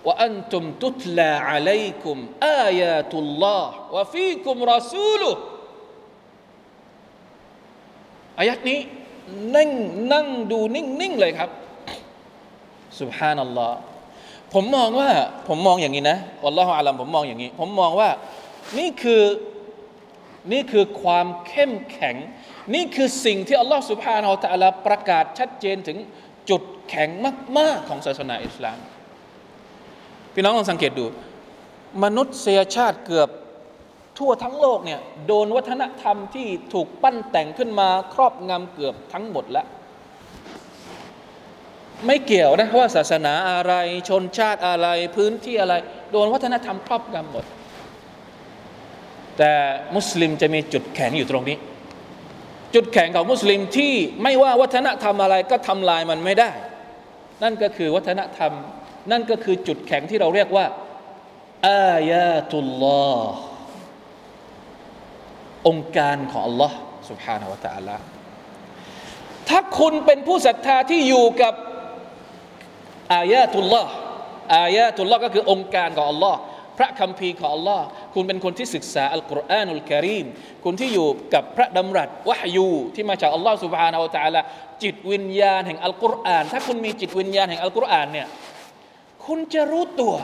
[0.06, 5.32] ว่าอันตุมตุตลาอะลัยกุมอายาตุลลอฮ์วะฟีกุมรอซูลุ
[8.40, 8.80] อายัดนี้
[9.56, 9.70] นั่ง
[10.14, 11.50] นั่งดูนิ่งๆเลยครับ
[13.00, 13.78] สุบฮานัลลอฮ์
[14.54, 15.10] ผมมองว่า
[15.48, 18.10] ผมมองอย่างนี้นะอัลลอฮฺอาลัมผมมองอย่างนี้ ผมมองว่า
[18.78, 19.24] นี่คือ
[20.52, 22.16] นี่คือความเข้มแข็ง
[22.74, 25.98] นี่คือสิ่งที่อัลลอฮฺสุบฮานาอัลตะลาประกาศชัดเจนถึง
[26.50, 27.10] จุดแข็ง
[27.58, 28.78] มาก ๆ ของศาสนาอิสลาม
[30.34, 31.06] พี่น้องลองสังเกตดู
[32.04, 33.30] มนุษยชาติเกือบ
[34.18, 39.68] ทั่วทั้งโลกเนี่ยโดนวัฒนธรรมที่ถูกปั้นแต่งขึ้นมาครอบงำเกือบทั้งหมดแล้ว
[42.06, 43.74] ไม่เกี่ยวนะว่าศาสนาอะไร
[44.10, 45.74] ชนชาติอะไรพื้นที่อะไร
[46.12, 47.46] โดนวัฒนธรรมครอบงำหมด
[49.38, 49.52] แต่
[49.96, 51.58] มุสลิมจะมีจุดแข็งอยู่ตรงนี้
[52.75, 56.51] จุดแข็งของมุสลิมที่ไม่ว่าวัฒนธรรมอะไรก็ทำลายมันไม่ได้
[57.43, 58.53] นั่นก็คือวัฒนธรรม
[59.11, 60.67] นั่นก็คือจุดแข็งที่เราเรียกว่า
[61.69, 63.37] อายาตุลลอฮ์
[65.69, 66.73] องค์การของ Allah
[67.09, 67.97] سبحانه และ تعالى
[69.49, 71.55] ถ้าคุณเป็นผู้ศรัทธาที่อยู่กับ
[73.15, 73.91] อายาตุลลอฮ์
[74.57, 76.50] อายาตุลลอฮ์ก็คือองค์การของ Allah พ
[76.82, 77.82] พระคัมภีร์ของ Allah
[78.14, 80.26] คุณเป็นคนที่ศึกษาอัลกุรอานุลกริม
[80.64, 84.42] คุณที่อยู่กับพระดำรัสวะฮยูที่มาจากอัลลอฮ์สุบฮานาอัลตะลา
[84.84, 88.28] จิตวิญญาณแห่งอัลกุรอาน ถ้าคุณมีจิตวิญญาณแห่งอัลกุรอานเนี่ย
[89.26, 90.16] คุณจะรู้ตัว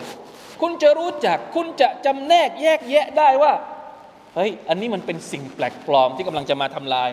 [0.62, 3.54] คุณจะรู้จัก คุณจะจำแนกแยกแยะได้ว่า
[4.36, 7.10] เฮ้ยอันนี้มันเป็นสิ่งแปลกปลอมที่กำลังจะมาทำลาย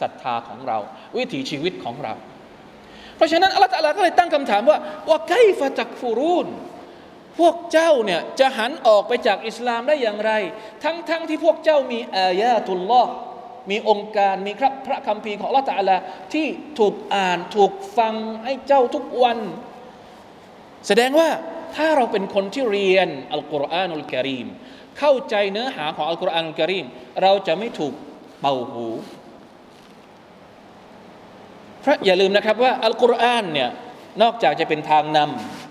[0.00, 0.78] ศรัทธาของเรา
[1.16, 2.12] วิถีชีวิตของเรา
[3.16, 4.78] เพราะฉะนั้นอัลลอฮฺก็เลยตั้งคำถามว่า
[5.08, 6.48] ว่าไกฟะจักฟูรุน
[7.38, 10.32] พวกเจ้าเนี่ยจะหันออกไปจากอิสลามได้อย่างไร
[10.84, 13.12] ทั้งๆทที่พวกเจ้ามีอายาตุลลอฮ์
[13.70, 15.96] มีองค์การมีครับพระคัมภีร์ของอัลลอฮฺตะลา
[16.34, 16.46] ที่
[16.78, 19.38] ถูกอ่านถูกฟังให้เจ้าทุกวัน
[20.86, 21.28] แสดงว่า
[21.76, 24.46] ถ้าเราเป็นคนที่เรียนالقرآن الكريم
[24.98, 26.86] เข้าใจเนื้อหาของالقرآن الكريم
[27.22, 27.92] เราจะไม่ถูก
[28.40, 28.86] เป่าหู
[31.82, 33.70] เพราะอย่าลืมนะครับว่าอัลกุรอานเนี่ย
[34.22, 35.65] นอกจากจะเป็นทางนำ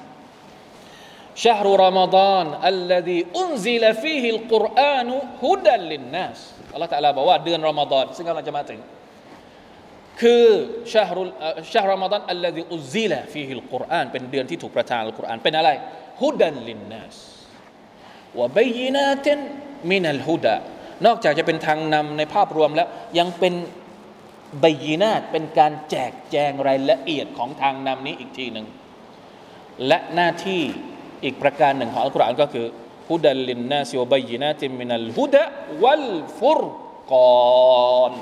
[1.43, 6.39] شهر رمضان الذي أنزل فيه القرآن هدى للناس
[6.73, 8.79] อัลลอฮฺตะลาบอกว่าเดือนรอมฎอนซึ่งกำลังจะมาถึง
[10.21, 10.45] คือ
[10.93, 11.23] شهر
[11.73, 15.69] ชาฮรอมฎอนอัลลดีอุซิลฟีฮิลกุรอานเป็นเดือนที่ถูกประทานอัลกุรอานเป็นอะไร
[16.21, 17.15] ฮุดัลลินนัส
[18.39, 19.39] วะบยินาติน
[19.91, 20.55] มินัลฮุดา
[21.05, 22.87] นอกจากจะเป็นทางนำในภาพรวมแล้ว
[23.19, 23.53] ยังเป็น
[24.63, 28.67] บยีนาตเป็นการแจกแจงรายละเอียดของทางนำนี้อีกทีหนึ่ง
[29.87, 30.63] และหน้าที่
[31.25, 32.65] อีกประการหนึ่งของอัลกุรอานก็คือ
[33.09, 35.43] ฮุดัลลินนาซิวบยีนาติมินัลฮุดะ
[35.83, 36.07] วัล
[36.39, 36.61] ฟุร
[37.11, 37.15] ก
[37.99, 38.13] อน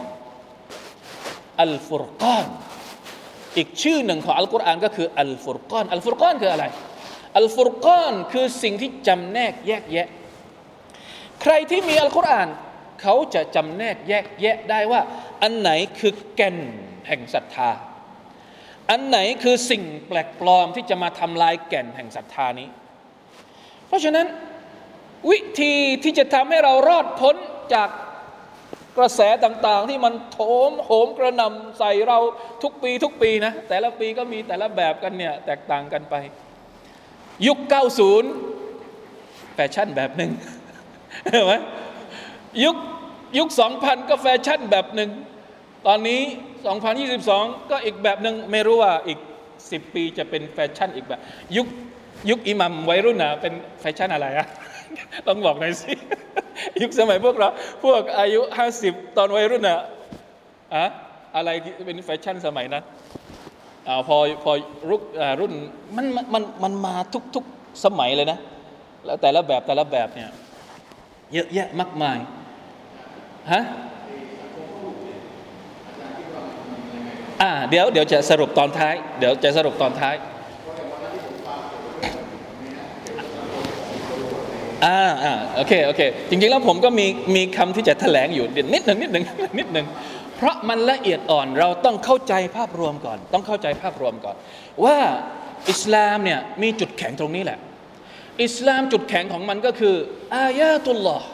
[1.62, 2.48] อัลฟุรกอน
[3.58, 6.66] อีกชื่อหนึ่งของอัลกุรอานก็คืออัลฟุรกอนอัลฟุรกอนคืออะไร
[7.38, 10.08] อัลฟุรกอนคือสิ่งที่จำแนกแยกแยะ
[11.42, 12.50] ใครที่มีอัลกุรอาน
[13.02, 15.02] เขาจะจำแนกแยกแยะได้ว่า
[15.42, 16.58] อันไหนคือแก่น
[17.08, 17.72] แห่งศรัทธา
[18.92, 22.68] อันไหนคือสิ่งแปลกปลอมที่จะมาทำลายแก่นแห่งศรัทธานี้
[23.94, 24.28] ราะฉะนั้น
[25.30, 27.36] วิธีที่จะทำให้เรารอดพ้น
[27.74, 27.90] จาก
[28.98, 32.20] กระแสต่างๆ ที่มันโถมโหมกระนำใส่เรา
[32.64, 36.16] ทุกปีทุกปีนะ แต่ละปีก็มีแต่ละแบบกันเนี่ย แตกต่างกันไป
[37.48, 37.58] ยุค
[38.78, 40.32] 90 แฟชั่นแบบหนึ่ง
[41.32, 41.54] เห็นไหม
[42.64, 42.76] ยุค
[43.38, 45.10] ยุค 2000 ก็แฟชั่นแบบหนึ่ง
[45.88, 46.22] ตอนนี้
[46.96, 49.20] 2022 ก็อีกแบบหนึ่งไม่รู้ว่าอีก
[49.58, 51.22] 10 ปีจะเป็นแฟชั่นอีกแบบ
[51.58, 51.68] ยุค
[52.30, 54.48] ยุคอิหมัมวัยรุ่นนะเป็นแฟชั่นอะไรอะ
[55.28, 55.94] ต้องบอกหน่อยสิ
[56.82, 57.50] ยุคสมัยพวกเรา
[57.84, 58.42] พวกอายุ
[58.80, 59.80] 50ตอนวัยรุ่นอะ
[60.76, 60.86] อะ
[61.36, 61.50] อะไร
[61.86, 62.84] เป็นแฟชั่นสมัยนั้น
[63.88, 64.52] อพอพอ
[64.90, 65.02] รุ่น
[65.42, 65.54] รุ่น
[65.96, 67.44] มันมันมันมาทุกทุก
[67.86, 68.40] สมัยเลยนะ
[69.06, 70.30] แล้วแต่ละแบบแต่ละแบบเนี่ย
[71.34, 72.18] เยอะแยะมากมาย
[73.52, 73.64] ฮะ
[77.42, 80.16] อ่าเดี๋ยวเดี๋ยวจะสรุปตอนท้าย เดี๋ยวจะสรุปตอนท้าย
[84.84, 89.24] อ่าอ่าโอเคโอเค จริงๆแล้วผมก็มีมีคำที่จะแถลงอยู่เดี๋ยวนิดหนึ่งนิดหนึ่ง
[89.60, 89.86] นิดหนึ่ง
[90.38, 94.36] เพราะมันละเอียดอ่อนเราต้องเข้าใจภาพรวมก่อน ต้องเข้าใจภาพรวมก่อน
[94.86, 94.98] ว่า
[95.72, 97.60] อิสลามเนี่ยมีจุดแข็งตรงนี้แหละ
[98.43, 99.96] อิสลามจุดแข็งของมันก็คือ
[100.36, 101.28] อายาตุลลอฮ์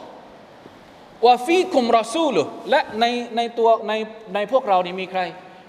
[1.26, 3.04] วาฟีคุมรอซูลุและใน
[3.36, 3.92] ในตัวใน
[4.34, 5.20] ในพวกเรานี่มีใคร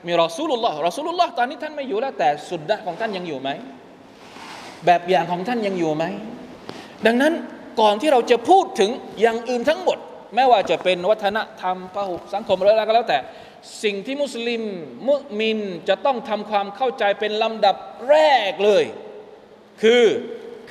[0.07, 3.49] มีรอซูลุลลอฮ์รอซูลุลลอฮ์ตอนนี้ท่านไม่อยู่แล้วแต่สุดดะของท่านยังอยู่ไหม
[4.85, 6.03] แบบอย่างของท่านยังอยู่ไหม
[7.05, 7.33] ดังนั้น
[7.79, 8.89] ก่อนที่เราจะพูดถึง
[9.21, 9.97] อย่างอื่นทั้งหมด
[10.35, 13.17] แม้ว่าจะเป็นวัฒนธรรมพหุสังคมอะไรก็แล้วแต่
[13.83, 14.63] สิ่งที่มุสลิม
[15.09, 15.57] มุมิน
[15.89, 17.75] จะต้องทำความเข้าใจเป็นลำดับ
[18.09, 18.17] แร
[18.49, 18.83] กเลย
[19.81, 20.05] คือ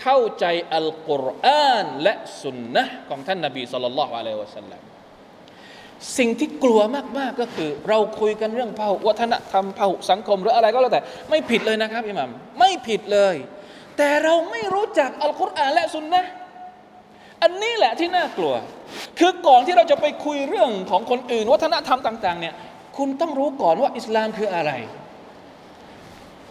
[0.00, 4.80] เข้าใจอัลกุรอานและสุนนะของท่านนาบีสุลต่านละอะลัยวะสัลลัม
[6.18, 6.80] สิ่งที่กลัว
[7.18, 13.34] มากๆก็คือ เราคุยกันเรื่องพหุวัฒนธรรมพหุสังคมหรืออะไรก็แล้วแต่ ไม่ผิดเลยนะครับอิหมัมไม่ผิดเลย
[13.98, 16.22] แต่เราไม่รู้จักอัลกุรอานและสุนนะ
[17.42, 18.54] อันนี้แหละที่น่ากลัว
[19.18, 22.54] คือก่อนที่เราจะไปคุยเรื่องของคนอื่น วัฒนธรรมต่าง ๆ เนี่ย
[22.96, 24.72] คุณต้องรู้ก่อนว่าอิสลามคืออะไร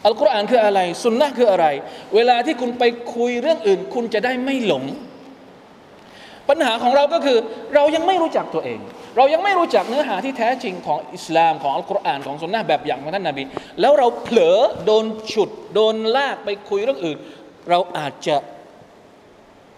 [0.06, 1.65] อัลกุรอานคืออะไรสุนนะคืออะไร
[2.15, 2.84] เวลาที่คุณไป
[3.15, 4.84] คุยเรื่องอื่น คุณจะได้ไม่หลง
[6.49, 7.38] ปัญหาของเราก็คือ
[7.75, 8.80] เรายังไม่รู้จักตัวเอง
[9.17, 13.43] เรายังไม่รู้จักเนื้อหาที่แท้จริงของอิสลามของอัลกุรอานของสุนนะแบบอย่างของท่านนาบี
[13.82, 17.17] แล้วเราเผลอโดนฉุด โดนลากไปคุยเรื่องอื่น
[17.69, 18.36] เราอาจจะ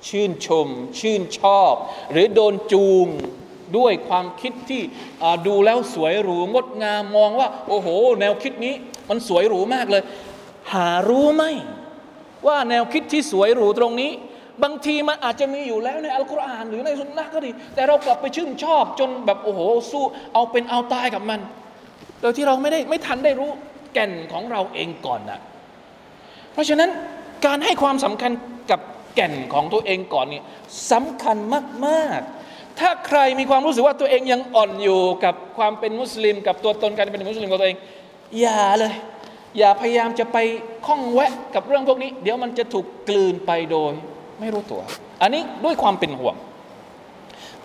[0.07, 0.67] ชื่นชม
[0.99, 1.73] ชื่นชอบ
[2.11, 3.07] หรือโดนจูง
[3.77, 4.81] ด้วยความคิดที่
[5.47, 7.87] ดูแล้วสวยหรูงดงามมองว่า โอ้โห
[8.19, 8.73] แนวคิดนี้
[9.09, 10.03] มันสวยหรูมากเลย
[10.73, 11.43] หารู้ไหม
[12.47, 14.11] ว่าแนวคิดที่สวยหรูตรงนี้
[14.63, 19.59] บางทีมันอาจจะมีอยู่แล้วในอัลกุรอานหรือในสุนนะก็ดี แต่เรากลับไปชื่นชอบจนแบบโอ้โห
[19.91, 21.39] สู้เอาเป็นเอาตายกับมัน
[22.21, 23.49] โดยที่เราไม่ได้ไม่ทันได้รู้
[23.93, 25.39] แก่นของเราเองก่อนนะ
[26.53, 26.89] เพราะฉะนั้น
[27.45, 28.31] การให้ความสำคัญ
[28.71, 28.79] กับ
[29.15, 30.43] แก่นของตัวเองก่อนเนี่ย
[30.91, 31.37] สำคัญ
[31.85, 37.77] มากๆ ถ้าใครมีความรู้สึกว่าตัวเองยังอ่อนอยู่กับความเป็นมุสลิม กับตัวตนการเป็นมุสลิมของตัวเอง
[38.39, 38.93] อย่าเลย
[39.57, 40.37] อย่าพยายามจะไป
[40.85, 43.93] ข้องแวะกับเรื่องพวกนี้ เดี๋ยวมันจะถูกกลืนไปโดย
[44.39, 44.81] ไม่รู้ตัว
[45.21, 46.35] อันนี้ด้วยความเป็นห่วง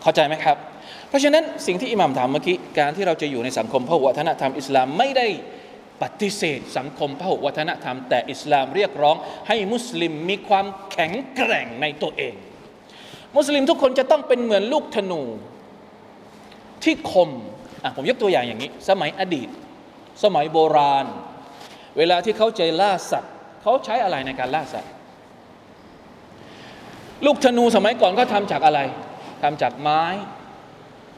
[0.02, 0.56] เข้าใจไหมครับ
[1.08, 5.26] เพราะฉะนั้นสิ่งที่อิหม่ามถามเมื่อกี้การที่เราจะอยู่ในสังคมพหุวัฒนธรรมอิสลามไม่ได้
[6.02, 9.16] ปฏิเสธสังคมพหุวัฒนธรรม แต่อิสลามเรียกร้อง
[9.48, 12.34] ให้มุสลิมมีความแข็งแกร่งในตัวเอง
[13.36, 15.22] มุสลิมทุกคนจะต้องเป็นเหมือนลูกธนู
[16.84, 17.30] ที่คม
[17.96, 19.48] ผมยกตัวอย่างอย่างนี้ สมัยอดีต
[20.24, 21.06] สมัยโบราณ
[21.98, 23.32] เวลาที่เขาใจล่าสัตว์
[23.62, 24.90] เขาใช้อะไรในการล่าสัตว์
[27.26, 28.80] ลูกธนูสมัยก่อนก็ทำจากอะไร
[29.42, 30.02] ทำจากไม้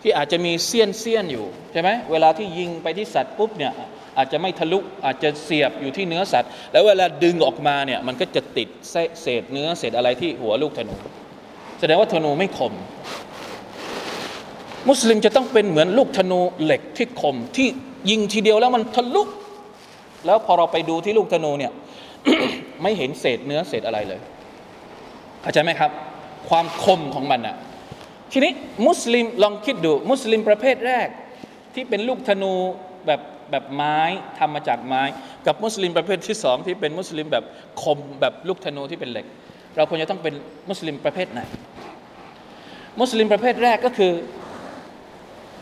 [0.03, 3.73] ที่อาจจะมีเสี้ยนเสี้ยนอยู่ใช่ไหมเวลาที่ยิงไปที่สัตว์ปุ๊บเนี่ย
[4.19, 8.69] อาจจะไม่ทะลุอาจจะเสียบอยู่ที่เนื้อสัตว์ แล้วเวลาดึงออกมาเนี่ยมันก็จะติด
[9.23, 10.95] เศษเนื้อเศษอะไรที่หัวลูกธนู
[11.81, 12.73] แสดงว่าธนูไม่คม
[14.89, 17.69] มุสลิมจะต้องเป็นเหมือนลูกธนูเหล็กที่คมที่
[18.11, 19.23] ยิงทีเดียวแล้วมันทะลุ
[20.27, 21.73] แล้วพอเราไปดูที่ลูกธนูเนี่ย
[22.83, 24.21] ไม่เห็นเศษเนื้อเศษอะไรเลย
[25.43, 25.91] เข้าใจไหมครับ
[26.49, 27.57] ความคมของมันอะ
[28.33, 28.53] ทีนี้
[28.87, 31.09] มุสลิมลองคิดดู มุสลิมประเภทแรก
[31.75, 32.53] ที่เป็นลูกธนู
[33.07, 33.99] แบบ แบบไม้
[34.39, 35.03] ทำมาจากไม้
[35.47, 37.45] กับมุสลิมประเภทที่สองที่เป็นมุสลิมแบบ
[37.83, 39.27] คมแบบลูกธนูที่เป็นเหล็ก
[39.77, 40.35] เราควรจะต้องเป็น
[40.71, 41.41] มุสลิมประเภทไหน
[43.01, 44.13] มุสลิมประเภทแรกก็คือ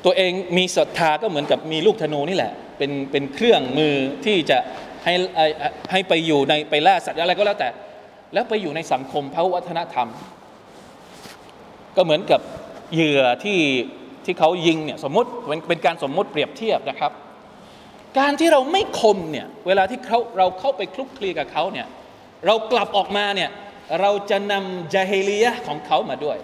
[0.05, 3.95] ตัวเองมีศรัทธาก็เหมือนกับมีลูกธนูนี่แหละ เป็นเป็นเครื่องมือ
[4.25, 4.59] ที่จะ
[5.05, 5.15] ให้
[5.91, 7.69] ให้ไปอยู่ในไปล่าสัตว์อะไรก็แล้วแต่
[8.35, 10.09] แล้วไปอยู่ในสังคมพระวัฒนธรรม
[11.97, 12.41] ก็เหมือนกับ
[12.95, 13.61] เหยื่อที่
[14.25, 15.31] ที่เขายิงเนี่ยสมมติ
[15.69, 17.13] เป็นการสมมติเปรียบเทียบนะครับ
[18.19, 21.87] การที่เราไม่คมเนี่ยเวลาที่เขาเราเข้าไปคลุกคลีกับเขาเนี่ย
[22.47, 23.51] เรากลับออกมาเนี่ย
[24.01, 26.39] เราจะนำจาเฮลียะของเขามาด้วย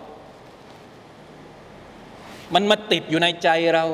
[2.54, 3.84] มันมาติดอยู่ในใจเรา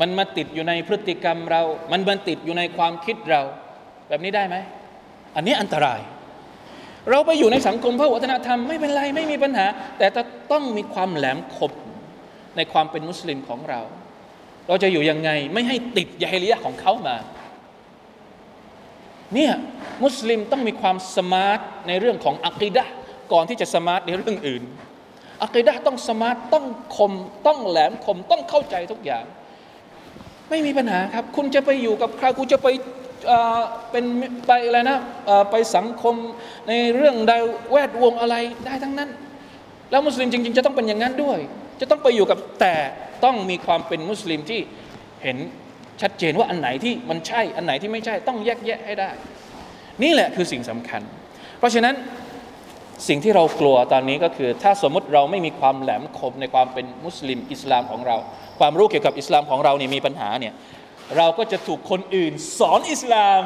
[0.00, 3.42] มันมาติดอยู่ในพฤติกรรมเรา มันมาติดอยู่ในความคิดเรา
[4.08, 4.56] แบบนี้ได้ไหม
[5.36, 6.00] อันนี้อันตราย
[7.10, 9.66] เราไปอยู่ในสังคมพหุวัฒนธรรมไม่เป็นไรไม่มีปัญหา
[9.98, 10.06] แต่
[10.52, 11.72] ต้องมีความแหลมคม
[12.56, 13.80] ในความเป็นมุสลิมของเรา
[14.68, 17.16] เราจะอยู่ยังไง ไม่ให้ติดญาฮิลียะฮ์ของเขามา
[19.34, 19.52] เนี่ย
[20.04, 22.84] มุสลิมต้องมีความ smart ในเรื่องของอะกีดะฮ์
[23.32, 24.62] ก่อนที่จะ smart ในเรื่องอื่น
[25.42, 27.12] อะกีดะฮ์ต้อง smart ต้องคม
[27.46, 29.24] ต้องแหลมคมต้องเข้าใจทุกอย่าง
[30.50, 32.68] ไม่มีปัญหาครับ คุณจะไปอยู่กับใครคุณจะไป
[33.90, 34.04] เป็น
[34.46, 34.98] ไปอะไรนะ
[35.50, 36.14] ไปสังคม
[36.68, 37.32] ในเรื่องใด
[37.70, 39.10] แวดวงอะไรได้ทั้งนั้น
[39.90, 41.38] แล้วมุสลิมจริง ๆ จะต้องเป็นอย่างนั้นด้วย
[41.80, 42.74] จะต้องไปอยู่กับแต่
[43.24, 44.60] ต้องมีความเป็นมุสลิมที่
[45.22, 45.36] เห็น
[46.02, 49.10] ชัดเจนว่าอันไหนที่มันใช่ อันไหนที่ไม่ใช่ต้องแยกแยะให้ได้
[50.02, 51.02] นี่แหละคือสิ่งสำคัญ
[51.58, 51.94] เพราะฉะนั้น
[53.08, 58.16] สิ่งที่เรากลัวตอนนี้ก็คือ ถ้าสมมติเราไม่มีความแหลมคมในความเป็นมุสลิมอิสลามของเรา
[58.58, 60.54] ความรู้เกี่ยวกับอิสลามของเราเนี่ยมีปัญหาเนี่ย
[61.16, 63.42] เราก็จะถูกคนอื่นสอนอิสลาม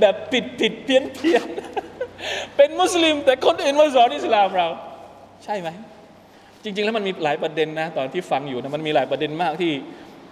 [0.00, 1.46] แบบผิดผิดเพี้ยนเพี้ยน
[2.56, 4.68] เป็นมุสลิม แต่คนอื่นมาสอนอิสลามเรา
[5.44, 5.68] ใช่ไหม
[6.64, 9.72] จริง ๆ แล้วมันมีหลายประเด็นนะ ตอนที่ฟังอยู่นะมันมีหลายประเด็นมากที่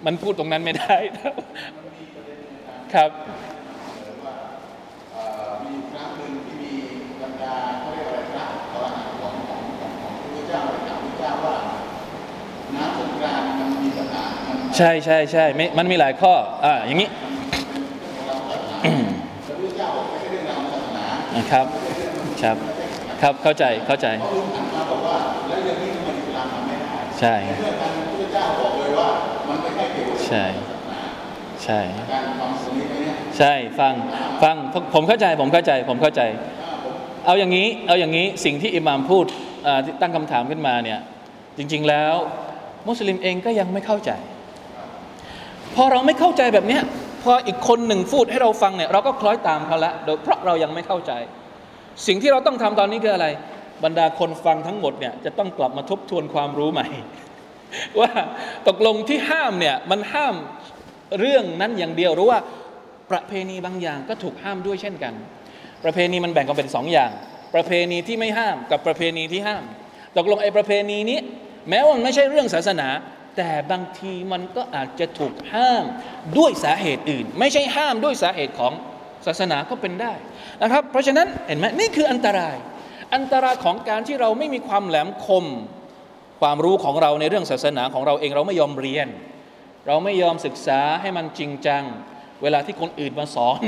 [0.06, 0.96] มันพูดตรงนั้นไม่ได้
[2.94, 3.10] ครับ
[5.64, 6.72] มีพระหนึ่งที่มี
[7.22, 9.60] บรรดาเขาเรียกอะไรพระอรหันต์ของของ
[10.02, 11.56] ของพระเจ้าเลยถามพระเจ้าว่า
[12.76, 14.24] น้ำสงกรานต์มันมีปัญหา
[14.76, 15.44] ใช่ใช่ใช่
[15.78, 16.32] มันมีหลายข้อ
[16.64, 17.08] อ่าอย่างนี้
[21.52, 21.66] ครับ
[22.42, 22.56] ครับ
[23.22, 24.06] ครับเข้าใจเข้าใจ
[27.22, 27.36] ใช่
[30.26, 30.44] ใช่
[31.64, 31.80] ใช่
[33.38, 33.94] ใช่ฟัง
[34.42, 34.56] ฟัง
[34.94, 36.22] ผมเข้าใจผมเข้าใจผมเข้าใจ
[37.26, 39.24] เอาอย่างนี้เอาอย่างนี้สิ่งที่อิหม่ามพูด
[40.00, 40.98] ตั้งคำถามขึ้นมาเนี่ย
[41.58, 42.14] จริง ๆแล้ว
[42.88, 44.10] มุสลิมเองก็ยังไม่เข้าใจ
[45.74, 46.78] พอเราไม่เข้าใจแบบนี้
[47.22, 51.12] พออีกคนหนึ่งพูดให้เราฟังเนี่ยเราก็คล้อยตามเขาละโดยเพราะเรายังไม่เข้าใจ
[52.06, 53.26] สิ่งที่เราต้องทำตอนนี้คืออะไร
[53.84, 56.86] บรรดาคนฟังทั้งหมดเนี่ยจะต้องกลับมาทบทวนความรู้ใหม่
[58.00, 58.10] ว่า
[58.68, 60.34] ตกลงที่ห้ามเนี่ยมันห้าม
[61.20, 62.38] เรื่องนั้นอย่างเดียวหรือว่า
[63.10, 65.14] ประเพณีบางอย่างก็ถูกห้ามด้วยเช่นกัน
[65.84, 67.10] ประเพณีมันแบ่งกันเป็นสองอย่าง
[67.54, 69.64] ประเพณีที่ไม่ห้ามกับประเพณีที่ห้าม
[70.16, 71.18] ตกลงไอ้ประเพณีนี้
[71.68, 72.88] แม้ว่ามันไม่ใช่เรื่องศาสนา
[73.36, 75.84] แต่บางทีมันก็อาจจะถูกห้าม
[76.38, 78.72] ด้วยสาเหตุอื่น ไม่ใช่ห้ามด้วยสาเหตุของ
[79.26, 80.12] ศาสนาก็เป็นได้
[80.62, 82.56] นะครับ เพราะฉะนั้นเห็นไหมนี่คืออันตราย
[83.14, 85.44] อันตรายของการที่เราไม่มีความแหลมคม
[86.40, 89.08] ความรู้ของเราในเรื่องศาสนาของเราเองเราไม่ยอมเรียน
[89.86, 91.82] เราไม่ยอมศึกษาให้มันจริงจัง
[92.42, 93.62] เวลาที่คนอื่นมาสอน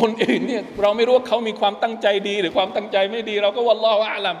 [0.00, 4.36] คนอื่นเนี่ยเราไม่รู้ว่าเขามีความตั้งใจดี หรือความตั้งใจไม่ดี เราก็วัลลอฮฺอาลัม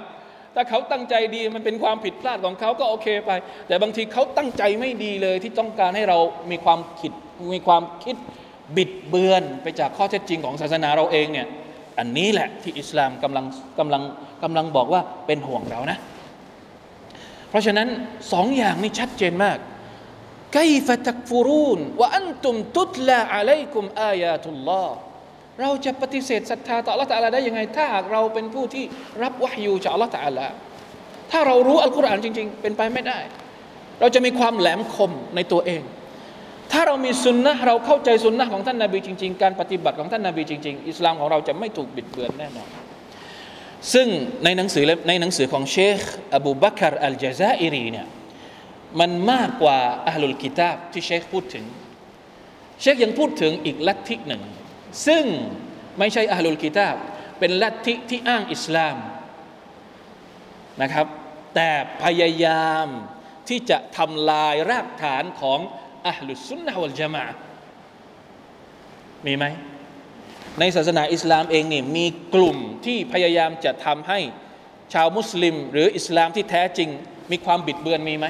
[0.54, 3.30] ถ้าเขาตั้งใจดีมันเป็นความผิดพลาดของเขาก็โอเคไป
[3.66, 6.18] แต่บางทีเขาตั้งใจไม่ดีเลยที่ต้องการให้เรา
[6.50, 7.12] มีความคิด
[7.54, 8.16] มีความคิด
[8.76, 11.46] บิดเบือนไปจากข้อเท็จจริงของศาสนาเราเองเนี่ย
[11.98, 13.44] อันนี้แหละที่อิสลามกำลัง
[13.78, 14.02] กำลัง
[14.42, 15.98] กำลังบอกว่าเป็นห่วงเรานะ
[17.50, 17.88] เพราะฉะนั้น
[18.32, 19.58] สองอย่างนี้ชัดเจนมาก
[20.54, 24.96] ไกฟตักฟูรูนว่าอันตุมตุตลาอะลัยกุมอายาตุลลอฮ์
[25.60, 28.84] เราจะปฏิเสธศรัทธาต่อ Allah ตะอาลาได้ยังไง ถ้าหากเราเป็นผู้ที่
[29.22, 30.46] รับวะฮยูจาก Allah ตะอาลา
[31.30, 33.18] ถ้าเรารู้อัลกุรอานจริง ๆ เป็นไปไม่ได้
[34.00, 35.82] เราจะมีความแหลมคมในตัวเอง
[36.72, 42.68] ถ้าเรามีสุนนะเราเข้าใจสุนนะของท่านนาบีจริง ๆ การปฏิบัติของท่านนาบีจริง ๆ อิสลามของเราจะไม่ถูกบิดเบือนแน่นอน
[43.92, 44.08] ซึ่ง
[44.44, 46.00] ในหนังสือในหนังสือของเชค
[46.34, 48.06] อบูบักรอัลจาซาอิรีเนี่ย
[49.00, 51.64] มันมากกว่าอัลลุลกิตาบที่เชคพูดถึง
[52.80, 54.42] เชคยังพูดถึงอีกลัทธิหนึ่ง
[55.06, 55.24] ซึ่ง
[55.98, 56.96] ไม่ใช่อัลลุลกิตาบ
[57.38, 58.96] เป็นลัทธิที่อ้างอิสลาม
[60.82, 61.06] นะครับ
[61.54, 61.70] แต่
[62.02, 62.86] พยายาม
[63.48, 65.60] ที่จะทำลายรากฐานของ
[66.06, 67.24] อัลลุสุนนะวัลจามะ
[69.26, 69.44] มีไหม
[70.58, 74.18] ในศาสนาอิสลามเองนี่มีกลุ่มที่พยายามจะทำให้
[74.92, 76.88] ชาวมุสลิม หรืออิสลามที่แท้จริง
[77.30, 78.26] มีความบิดเบือนมีไหม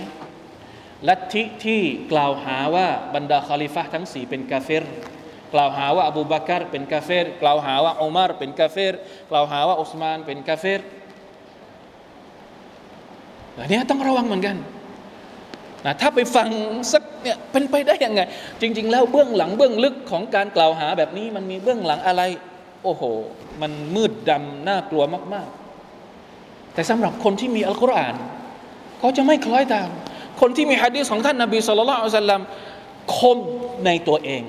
[1.09, 1.81] ลัทธิที่
[2.13, 4.85] กล่าวหาว่าบรรดาคาลิฟะทั้งสี่เป็นกาเฟร
[5.55, 8.95] กล่าวหาว่าอบูบักรเป็นกาเฟรกล่าวหาว่าอุมารเป็นกาเฟร
[9.31, 10.81] กล่าวหาว่าอุสมานเป็นกาเฟร
[13.61, 14.57] อันนี้ต้องระวังเหมือนกัน
[15.87, 16.49] นะถ้าไปฟัง
[16.93, 18.21] สักเนี่ยเป็นไปได้ยังไง
[18.61, 22.23] จริง ๆ แล้วเบื้องหลังเบื้องลึกของการกล่าวหาแบบนี้มันมีเบื้องหลังอะไร
[22.85, 23.03] โอ้โห
[23.63, 25.05] มันมืดดำน่ากลัว
[25.35, 25.49] มาก
[26.11, 28.15] ๆ แต่สำหรับคนที่มีอัลกุรอาน
[28.99, 29.89] เขาจะไม่คล้อยตาม
[30.41, 32.43] คนที่มีฮะดีษของท่านนาบีสุลต่านสัลลัม
[33.19, 33.39] คม
[33.87, 34.43] ในตัวเอง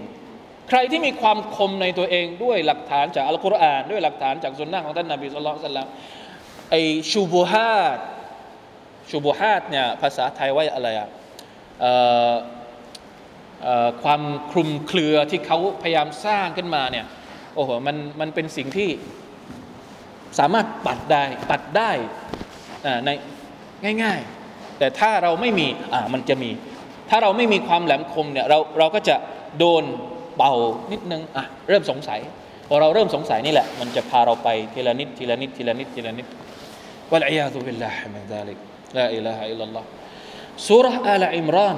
[0.69, 5.87] ใครที่มีความคมในตัวเองด้วยหลักฐานจากอัลกุรอานด้วยหลักฐานจากสุนนะของท่านนาบีสุลต่านสัลลัม
[6.71, 6.75] ไอ
[7.11, 7.99] ชูบูฮาต
[9.09, 11.09] ชูบูฮาตเนี่ยภาษาไทยว่าอะไรอะ
[14.03, 14.21] ความ
[14.51, 17.05] คลุมเครือที่เขาพยายามสร้างขึ้นมาเนี่ย
[17.55, 18.89] โอ้โหมันมันเป็นสิ่งที่
[20.39, 21.91] สามารถปัดได้ปัดได้
[23.05, 23.09] ใน
[24.03, 26.51] ง่ายๆ แต่ถ้าเราไม่มีอ่ามันจะมี
[27.09, 29.15] ถ้าเราไม่มีความแหลมคมเนี่ยเราเราก็จะ
[29.59, 29.83] โดน
[30.37, 30.51] เบา
[30.91, 32.19] นิดนึงอะเริ่มสงสัย
[32.67, 36.27] พอเราเริ่มสงสัยนี่แหละ มันจะพาเราไปทีละนิดทีละนิดทีละนิดทีละนิด
[37.11, 38.57] วะลัยยาตุบิลลาฮิมินซาลิก
[38.97, 39.87] ลาอิลาฮะอิลลัลลอฮ์
[40.67, 41.77] สุรอาลอิมรอน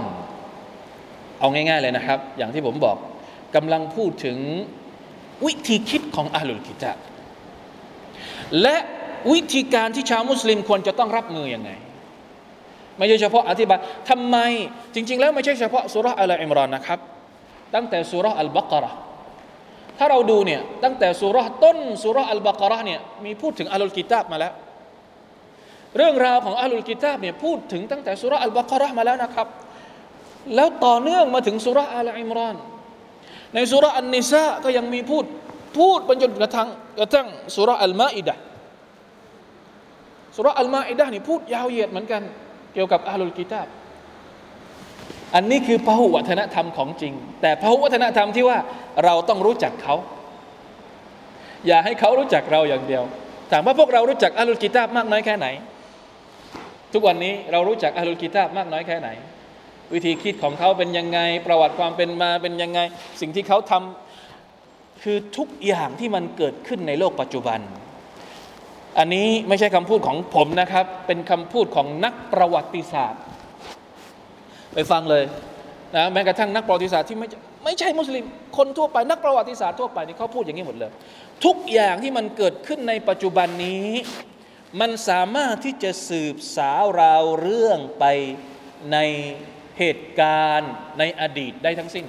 [1.39, 2.97] เอาง่าย ๆ เลยนะครับ อย่างที่ผมบอก
[3.55, 4.37] กำลังพูดถึง
[5.45, 6.97] วิธีคิดของอาลุลกิตาบ
[8.61, 8.77] และ
[9.31, 11.71] วิธีการที่ชาวมุสลิมควรจะต้องรับมืออยังไง
[12.97, 13.79] ไม่ใช่เฉพาะอธิบาย
[14.09, 14.37] ทำไม
[14.93, 16.99] จริง ๆ แล้วไม่ใช่เฉพาะสุรอัลอิมรอนนะครับ
[17.75, 18.91] ตั้งแต่สุรอัลบักระ
[19.97, 24.53] ถ้าเราดูเนี่ยตั้งแต่สุรต้นสุรอัลบักระเนี่ยมีพูดถึงอาลุลกิตาบมาแล้ว
[25.97, 29.47] เรื่องราวของอัลลุลกิตาบเนี่ยพูดถึงตั้งแต่สุรอัลบากรห์มาแล้วนะครับ
[30.55, 32.55] แล้วต่อเนื่องมาถึงสุรอัลอิมราน
[33.55, 35.25] ในสุรอันนิซาก็ยังมีพูด
[35.77, 36.69] พูดไปจนกระทั่ง
[36.99, 38.35] กระทั่งสุรอัลมาอิดะ
[40.35, 42.21] สุรอัลมาอิดะนี่พูดยาวเหยียดเหมือนกัน
[42.73, 43.67] เกี่ยวกับอัลลุลกิตาบ
[45.35, 48.57] อันนี้คือพหุวัฒนธรรมของจริง แต่พหุวัฒนธรรมที่ว่า
[49.05, 49.95] เราต้องรู้จักเขา
[51.67, 53.03] อย่าให้เขารู้จักเราอย่างเดียว
[53.51, 55.47] ถามว่าพวกเรารู้จักอัลลุลกิตาบมากน้อยแค่ไหน
[56.93, 59.09] ทุกวันนี้เรารู้จักอัลลุกิตาบมากน้อยแค่ไหน
[59.93, 62.79] วิธีคิดของเขาเป็นยังไง ประวัติความเป็นมาเป็นยังไง
[63.21, 67.59] สิ่งที่เขาทำคือทุกอย่างที่มันเกิดขึ้นในโลกปัจจุบัน
[68.99, 73.21] อันนี้ไม่ใช่คำพูดของผมนะครับ เป็นคำพูดของนักประวัติศาสตร์
[74.73, 75.23] ไปฟังเลย
[75.95, 77.27] นะแม้กระทั่งนักประวัติศาสตร์ที่ไม่
[77.63, 78.25] ไม่ใช่มุสลิม
[78.57, 80.91] คนทั่วไปนักประวัติศาสตร์ทั่วไปนี่เขาพูดอย่างนี้หมดเลย
[81.45, 83.87] ทุกอย่างที่มันเกิดขึ้นในปัจจุบันนี้
[84.79, 88.05] มันสามารถที่จะสืบสาวราวเรื่องไป
[88.93, 88.97] ใน
[89.79, 92.05] เหตุการณ์ในอดีตได้ทั้งสิ้น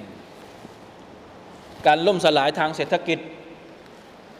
[1.85, 3.19] การล่มสลายทางเศรษฐกิจ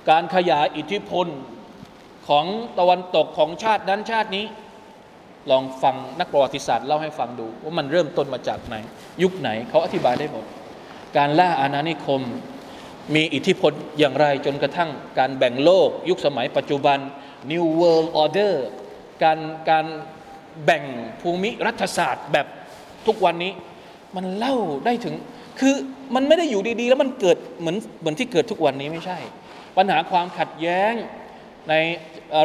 [0.10, 1.28] การขยายอิทธิพล
[2.28, 2.46] ของ
[2.80, 4.46] ตะวันตกของชาตินั้นชาตินี้
[5.52, 8.76] ลองฟังนักประวัติศาสตร์เล่าให้ฟังดู ว่ามันเริ่มต้นมาจากไหน
[9.24, 10.46] ยุคไหนเขาอธิบายได้หมด
[11.18, 12.22] การล่าอาณานิคม
[13.16, 17.00] มีอิทธิพลอย่างไรจนกระทั่งการแบ่งโลก ยุคสมัยปัจจุบัน
[17.52, 18.54] New World Order
[19.24, 19.40] การ
[19.70, 19.86] การ
[20.66, 20.84] แบ่ง
[21.22, 22.48] ภูมิรัฐศาสตร์แบบ
[23.08, 23.52] ทุกวันนี้
[24.16, 25.16] มันเล่าได้ถึง
[25.60, 25.74] คือ
[26.16, 29.18] มันไม่ได้อยู่ดีๆ แล้วมันเกิดเหมือนเหมือนที่เกิดทุกวันนี้ไม่ใช่
[29.78, 30.94] ปัญหาความขัดแย้ง
[31.70, 31.74] ใน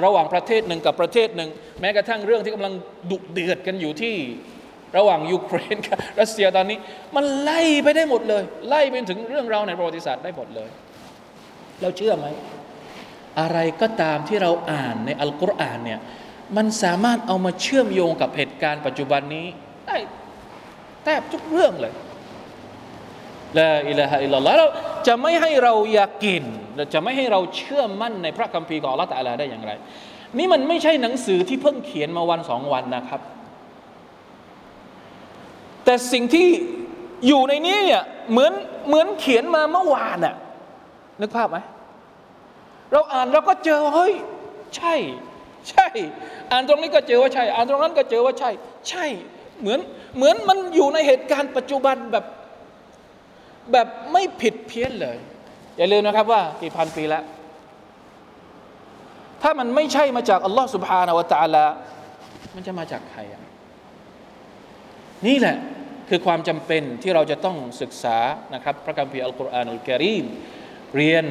[0.04, 2.74] ระหว่างประเทศหนึ่งกับประเทศหนึ่ง แม้กระทั่งเรื่องที่กำลัง
[3.10, 4.14] ดุเดือดกันอยู่ที่
[4.96, 6.78] ระหว่างยูเครนกับรัสเซียตอนนี้
[7.16, 10.68] มันไล่ไปได้หมดเลย ไล่ไปถึงเรื่องราวในประวัติศาสตร์ได้หมดเลย
[11.82, 12.26] เราเชื่อไหม
[13.40, 16.00] อะไรก็ตามที่เราอ่านในอัลกุรอานเนี่ย
[16.56, 19.46] มันสามารถเอามาเชื่อมโยงกับเหตุการณ์ปัจจุบันนี้
[19.86, 19.96] ได้
[21.04, 21.94] แทบทุกเรื่องเลย
[23.58, 24.68] ลาอิลาฮะอิลลัลลอฮ์เรา
[25.06, 26.44] จะไม่ให้เรายากิน
[26.94, 29.72] จะไม่ให้เราเชื่อมั่นในพระคัมภีร์ของอัลลอฮ์ตะอาลาได้อย่างไร
[30.38, 33.20] นี่มันไม่ใช่หนังสือที่เพิ่งเขียนมาวันสองวันนะครับ
[35.84, 36.48] แต่สิ่งที่
[37.26, 38.52] อยู่ในนี้เนี่ยเหมือน
[38.88, 40.34] เหมือนเขียนมาเมื่อวานน่ะ
[41.20, 41.58] นึกภาพไหม
[42.92, 44.14] เราอ่านเราก็เจอเฮ้ย
[44.76, 44.94] ใช่
[45.70, 45.88] ใช่
[46.50, 48.50] อ่านตรงนี้ก็เจอว่าใช่ อ่านตรงนั้นก็เจอว่าใช่
[48.88, 49.06] ใช่
[49.60, 49.80] เหมือน
[50.16, 52.24] เหมือนมันอยู่ในเหตุการณ์ปัจจุบันแบบ
[53.72, 55.18] แบบไม่ผิดเพี้ยนเลย
[55.76, 57.24] อย่าลืมนะครับว่ากี่พันปีแล้ว
[59.42, 61.64] ถ้ามันไม่ใช่มาจากอัลลอฮ์สุบฮานาวะตาลา
[62.54, 63.42] มันจะมาจากใครอะ
[65.26, 65.56] นี่แหละ
[66.08, 68.18] คือความจำเป็นที่เราจะต้องศึกษา
[68.54, 70.24] นะครับ พระคัมภีร์อัลกุรอานอัลกิริม
[70.96, 71.26] เรียน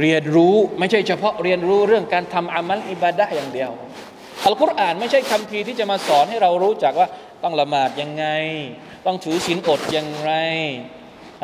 [0.00, 3.70] เรียนรู้ไม่ใช่เฉพาะเรียนรู้เรื่องการทำอามัลอิบาดะอย่างเดียว
[4.46, 7.08] อัลกุรอานไม่ใช่คัมภีที่จะมาสอนให้เรารู้จักว่า
[7.42, 8.24] ต้องละหมาดยังไง
[9.06, 10.32] ต้องถือศีลอดอย่างไร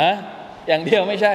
[0.02, 0.14] ฮะ
[0.68, 1.34] อย่างเดียวไม่ใช่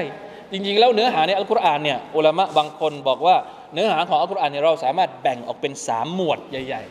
[0.52, 3.36] จริงๆ แล้วเนื้อหาในอัลกุรอานเนี่ยอุลามะบางคนบอกว่า
[3.74, 6.84] เนื้อหาของอัลกุรอานเนี่ยเราสามารถแบ่งออกเป็นสามหมวดใหญ่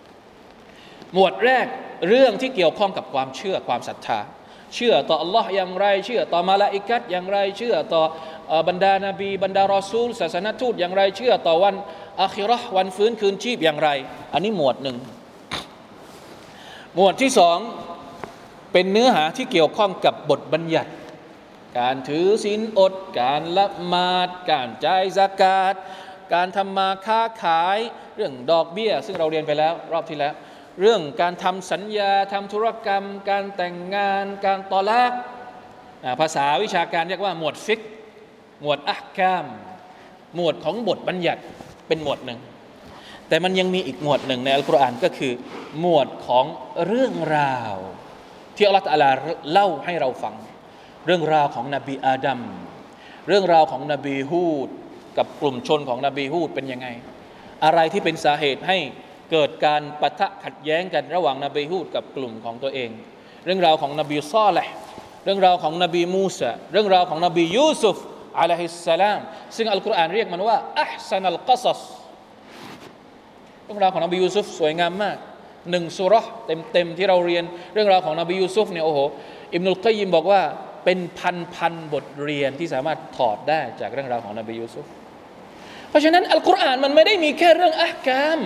[0.00, 1.66] ๆ หมวดแรก
[2.08, 4.20] เรื่องที่เกี่ยวข้องกับความเชื่อความศรัทธา
[4.74, 8.02] เชื่อต่ออัลลอฮ์อย่างไร เชื่อต่อมาลาอิกัดอย่างไร เชื่อต่อ
[8.68, 11.74] บรรดานาบี บรรดารอซูล ศาสนทูตอย่างไรเชื่อต่อวัน
[12.20, 13.88] อาคิราะห์วันฟื้นคืนชีพอย่างไร
[14.32, 14.96] อันนี้หมวดหนึ่ง
[16.94, 17.58] หมวดที่สอง
[18.72, 20.90] เป็นเนื้อหาที่เกี่ยวข้องกับบทบัญญัติ
[21.78, 25.74] การถือศีลอด การละหมาด การจ่ายสกาด
[26.34, 27.78] การทำมาค้าขาย
[28.16, 30.34] เรื่องดอกเบี้ย ซึ่งเราเรียนไปแล้วรอบที่แล้ว
[30.80, 35.12] เรื่องการทำสัญญาทำธุรกรรม การแต่งงาน การตอลาก
[36.20, 37.80] ภาษาวิชาการเรียกว่าหมวดฟิก
[38.62, 39.46] หมวดอักกาม
[40.34, 41.42] หมวดของบทบัญญัติ
[41.88, 42.40] เป็นหมวดหนึ่ง
[43.28, 45.32] แต่มันยังมีอีกหมวดหนึ่งในอัลกุรอานก็คือ
[45.80, 46.44] หมวดของ
[46.86, 47.74] เรื่องราว
[48.56, 48.84] ที่อัลลอฮฺ
[49.52, 50.34] เล่าให้เราฟัง
[51.06, 52.40] เรื่องราวของนบีอาดัม
[53.28, 54.68] เรื่องราวของนบีฮูด
[55.18, 56.88] กับกลุ่มชนของนบีฮูดเป็นยังไง
[57.64, 58.78] อะไรที่เป็นสาเหตุให้
[59.30, 62.90] เกิดการปะทะขัดแย้งกันระหว่างนบีฮูดกับกลุ่มของตัวเอง
[63.44, 64.72] เรื่องราวของนบีซอลห์
[65.24, 67.98] เรื่องราวของนบีมูซาเรื่องราวของนบียูซุฟ
[68.40, 69.20] อะลัยฮิสสลาม
[69.56, 71.80] ซึ่งอัลกุรอานเรียกมันว่าأحسن القصص
[73.64, 75.16] เรื่องราวของนบียูซุฟสวยงามมาก
[75.70, 76.30] หนึ่งซูเราะห์
[76.72, 78.98] เต็มๆที่เราเรียนเรื่องราวของนบียูซุฟเนี่ยโอ้โห
[79.54, 80.42] อิบนุลกัยยิมบอกว่า
[80.84, 84.86] เป็นพันพันๆบทเรียนที่สามารถถอดได้จากเรื่องราวของนบียูซุฟ
[85.90, 88.40] เพราะฉะนั้นอัลกุรอานมันไม่ได้มีแค่เรื่องأحكام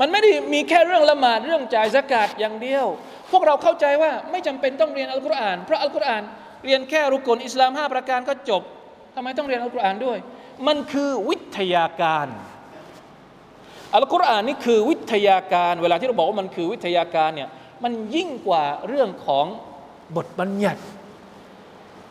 [0.00, 2.86] มันไม่ได้มีแค่เรื่องละหมาดเรื่องจ่ายซะกาตอย่างเดียว
[3.30, 6.22] พวกเราเข้าใจว่าไม่จำเป็นต้องเรียนอัลกุรอานเพราะอัลกุรอาน
[6.64, 8.62] เรียนแค่รุกลอิสลามห้าประการก็จบ
[9.18, 10.18] ทำไมต้องเรียนอัลกุรอานด้วย
[10.66, 12.26] มันคือวิทยาการ
[13.94, 17.48] อัลกุรอานนี่คือวิทยาการ เวลาที่เราบอกว่ามันคือวิทยาการเนี่ย
[17.84, 19.46] มันยิ่งกว่าเรื่องของ
[20.16, 20.82] บทบัญญัติ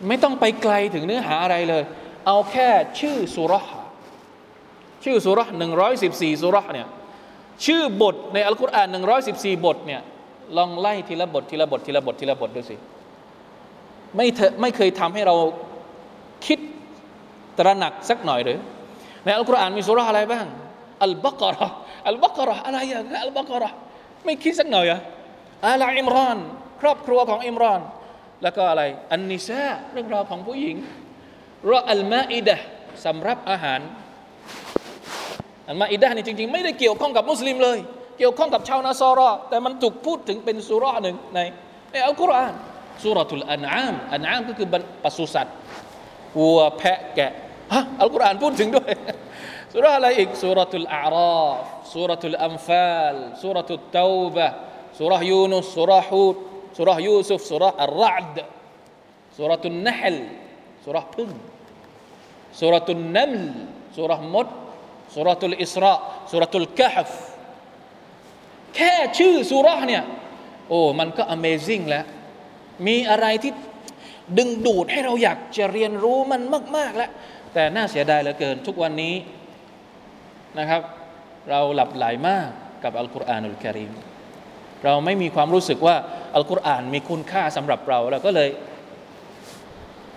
[0.07, 1.83] ไม่ต้องไปไกลถึงเนื้อหาอะไรเลย
[2.27, 3.71] เอาแค่ชื่อสุราะห์
[5.03, 6.87] ชื่อสุราะห์หนึ่งร้อยสิบสี่สุราะห์เนี่ย
[7.65, 10.01] ชื่อบทในอัลกุรอานหนึ่งร้อยสิบสี่บทเนี่ย
[10.57, 12.75] ลองไล่ทีละบททีละบททีละบททีละบทดูสิ
[14.15, 15.35] ไม่เถอะไม่เคยทำให้เรา
[16.47, 16.59] คิด
[17.57, 18.59] ตระหนักสักหน่อยหรือ
[19.25, 20.45] ในอัลกุรอานมีสุราอะไรบ้าง
[21.03, 21.67] อัลบักรอ
[22.07, 23.69] อัลบักรออะไรอะอัลบักรอ
[24.25, 24.99] ไม่คิดสักหน่อยอะ
[25.67, 26.37] อาลาอิมรอน
[26.81, 27.81] ครอบครัวของอิมรอน
[28.43, 28.83] แล้วก็อะไร
[29.13, 30.75] อันนิซาเรื่องราวของผู้หญิง
[31.71, 32.57] รออัลมาอิดะ
[33.05, 33.81] สำรับอาหาร
[35.69, 37.79] อัลมาอิดะนี่จริง ๆ ไม่ได้เกี่ยวข้องกับมุสลิมเลย
[38.17, 41.39] เกี่ยวข้องกับชาวนาซอรอแต่มันถูกพูดถึงเป็นสุราะห์หนึ่งใน
[41.91, 42.53] ในอัลกุรอาน
[43.03, 44.67] สุรทุลอันอามอันอามก็คือ
[45.03, 45.55] ปศุสัตว์
[46.39, 47.31] วัวแพะแกะ
[47.73, 48.91] ฮะอัลกุรอานพูดถึงด้วย
[49.73, 51.63] สุราะห์อะไรอีกสุรทุลอาราฟ
[51.93, 54.47] สุรทุลอัมฟาลสุรทุลเตาบะ
[54.99, 56.35] สุราะห์ยูนุสสุราะห์ฮูด
[56.77, 58.37] สุราะห์ยูซุฟสุราะห์อัลรอด
[59.37, 60.17] สุรทุลนะฮล
[60.85, 61.29] สุราะห์พึ่ง
[62.61, 63.35] สุรทุลนัมล
[63.97, 64.47] สุราะห์มด
[65.15, 65.93] สุรตุลอิสรา
[66.31, 67.11] สุรตุลกะฮฟ
[68.75, 70.03] แค่ชื่อสุราเนี่ย
[70.69, 72.05] โอ้มันก็ Amazing แล้ว
[72.87, 73.53] มีอะไรที่
[74.37, 76.41] ดึงดูดให้เราอยากจะเรียนรู้มัน
[76.77, 77.11] มาก ๆ แล้ว
[77.55, 79.15] แต่น่าเสียดายเหลือเกินทุกวันนี้
[80.59, 80.81] นะครับ
[81.49, 82.47] เราหลับไหลามาก
[82.83, 83.91] กับอัลกุรอานอุลกิริม
[84.83, 85.95] เราไม่มีความรู้สึกว่า
[86.35, 88.49] อัลกุรอานมีคุณค่าสำหรับเราเราก็เลย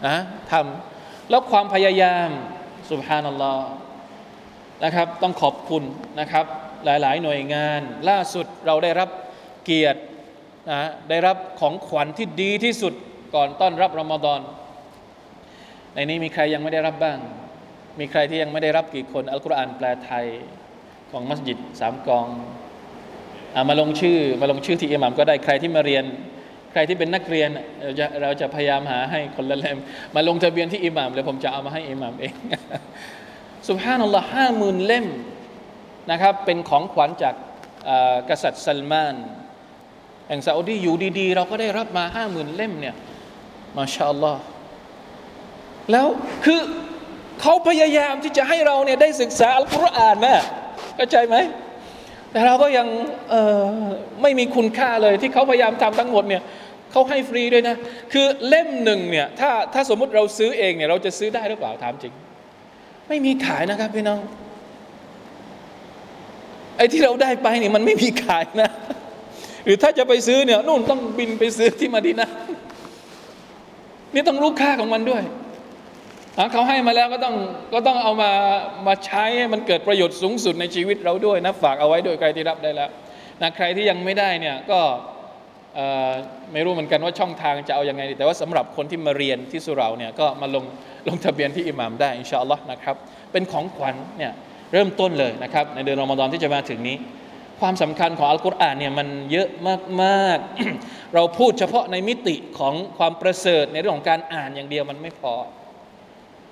[0.06, 0.16] นะ
[0.50, 2.28] ทำแล้วความพยายาม
[2.90, 3.68] สุบฮานัลลอฮ์
[4.84, 5.82] นะครับ ต้องขอบคุณ
[6.20, 6.44] นะครับ
[6.84, 9.08] หลายๆ หน่วยงาน ล่าสุดเราได้รับ
[9.64, 10.00] เกียรติ
[10.70, 10.80] นะ
[11.10, 12.94] ได้รับของขวัญที่ดีที่สุด
[13.34, 14.40] ก่อนต้อนรับรอมฎอน
[15.98, 17.18] ในนี้มีใครยังไม่ได้รับบ้าง
[18.00, 20.26] มีใครที่ยังไม่ได้รับกี่คนอัลกุรอานแปลไทย
[21.10, 22.26] ของมัสยิดสามกอง
[23.54, 26.04] อามาลงชื่อมาลงชื่อที่อิหมัมก็ได้ใครที่มาเรียน
[26.72, 27.48] ใครที่เป็นนักเรียน
[27.82, 29.78] เราจะเราจะพยายามหาให้คนละเล่ม
[30.14, 32.34] มาลงทะเบียนที่อิหมัมแล้วผมจะเอามาให้อิหมัมเอง
[33.68, 35.06] สุบฮานัลลอฮ์ห้าหมื่นเล่ม
[36.10, 37.34] นะครับเป็นของขวัญจาก
[38.30, 39.16] กษัตริย์ซัลมาน
[40.28, 42.94] แห่งซาอุดีอยู่ดีๆ เราก็ได้รับมาห้าหมื่นเล่มเนี่ย
[43.76, 44.40] มาชาอัลลอฮ์
[45.92, 46.06] แล้ว
[46.44, 46.60] คือ
[47.40, 50.36] เขาพยายามที่จะให้เราเนี่ยได้ศึกษาอัลกุรอานนะ
[50.96, 51.36] เข้าใจไหม
[52.32, 52.86] แต่เราก็ยัง
[54.22, 56.42] ไม่มีคุณค่าเลยที่เขาพยายามทำทั้งหมดเนี่ย
[56.92, 57.76] เขาให้ฟรีด้วยนะ
[58.12, 62.12] คือเล่มหนึ่งเนี่ยถ้าถ้าสมมุติเราซื้อเองเนี่ยเราจะซื้อได้หรือเปล่าถามจริง
[63.08, 64.20] ไม่มีขายนะครับพี่น้อง
[66.76, 68.70] ไอ้ที่เราได้ไปเนี่ยมันไม่มีขายนะ
[69.64, 72.28] หรือถ้าจะไปซื้อเนี่ยนู่นต้องบินไปซื้อที่มาดีนะ
[74.14, 75.22] นี่ต้องรู้ค่าของมันด้วย
[76.52, 77.34] เขาให้มาแล้วก็ต้อง
[77.74, 78.32] ก็ต้องเอามา
[78.86, 82.90] มาใช้ให้มันเกิดประโยชน์สูงสุดในชีวิตเราด้วยนะฝากเอาไว้ด้วยใครที่รับได้แล้ว
[83.42, 84.80] นะใครที่ยังไม่ได้เนี่ยก็
[86.52, 90.64] ไม่รู้เหมือนกันว่าช่องทางจะเอาอยัางไง แต่ว่าสำหรับคนที่มาเรียนที่สุราเนี่ยก็มาลง
[91.08, 92.96] ลงทะเบียนที่อิหมามได้อินชาอัลลอฮ์นะครับ
[93.32, 94.32] เป็นของขวัญเนี่ย
[94.72, 96.96] เริ่มต้นเลยนะครับในเดือนรอมฎอนที่จะมาถึงนี้
[97.60, 99.48] ความสำคัญของอัลกุรอานเนี่ยมันเยอะ
[100.02, 105.34] มากๆ เราพูดเฉพาะในมิติของความประเสริฐในเรื่องของการอ่านอย่างเดียวมันไม่พอ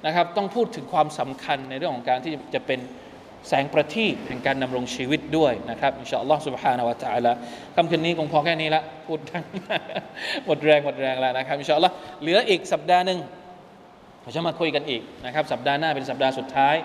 [0.06, 2.80] นะครับต้องพูดถึงความสำคัญในเรื่องของการที่จะเป็น
[3.50, 7.32] แสงประทีปแห่งการดำรงชีวิตด้วยนะครับอินชาอัลลอฮ์ سبحانه และ تعالى
[7.76, 9.44] คำคืนนี้คงพอแค่นี้ละพูดทั้ง
[10.46, 13.20] หมดแรงหมดแรงแล้วนะครับอินชาอัลลอฮ์เหลืออีกสัปดาห์หนึ่ง
[14.22, 16.76] เราจะมาคุยกันอีกนะครับสัปดาห์หน้าเป็นสัปดาห์สุดท้าย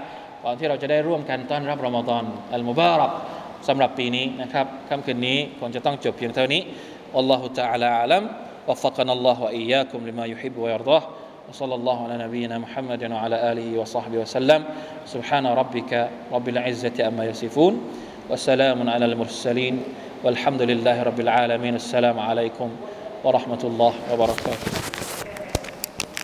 [0.45, 2.25] ก่อนที่เราจะได้ร่วมกันต้อนรับรอมฎอน
[2.55, 3.11] อัลมุบารัก
[3.69, 6.63] สำหรับปีนี้นะครับค่ำคืนนี้คงจะต้องจบเพียงเท่านี้
[7.15, 8.25] والله تعالى أعلم
[8.69, 11.03] وفقنا الله وإياكم لما يحب ويرضاه
[11.52, 14.64] وصلى الله على نبينا محمد وعلى آله وصحبه وسلم.
[15.06, 17.82] سبحان ربك رب العزة أما يصفون
[18.32, 19.84] وسلام على المرسلين
[20.24, 21.76] والحمد لله رب العالمين.
[21.76, 22.70] السلام عليكم
[23.24, 25.01] ورحمة الله وبركاته.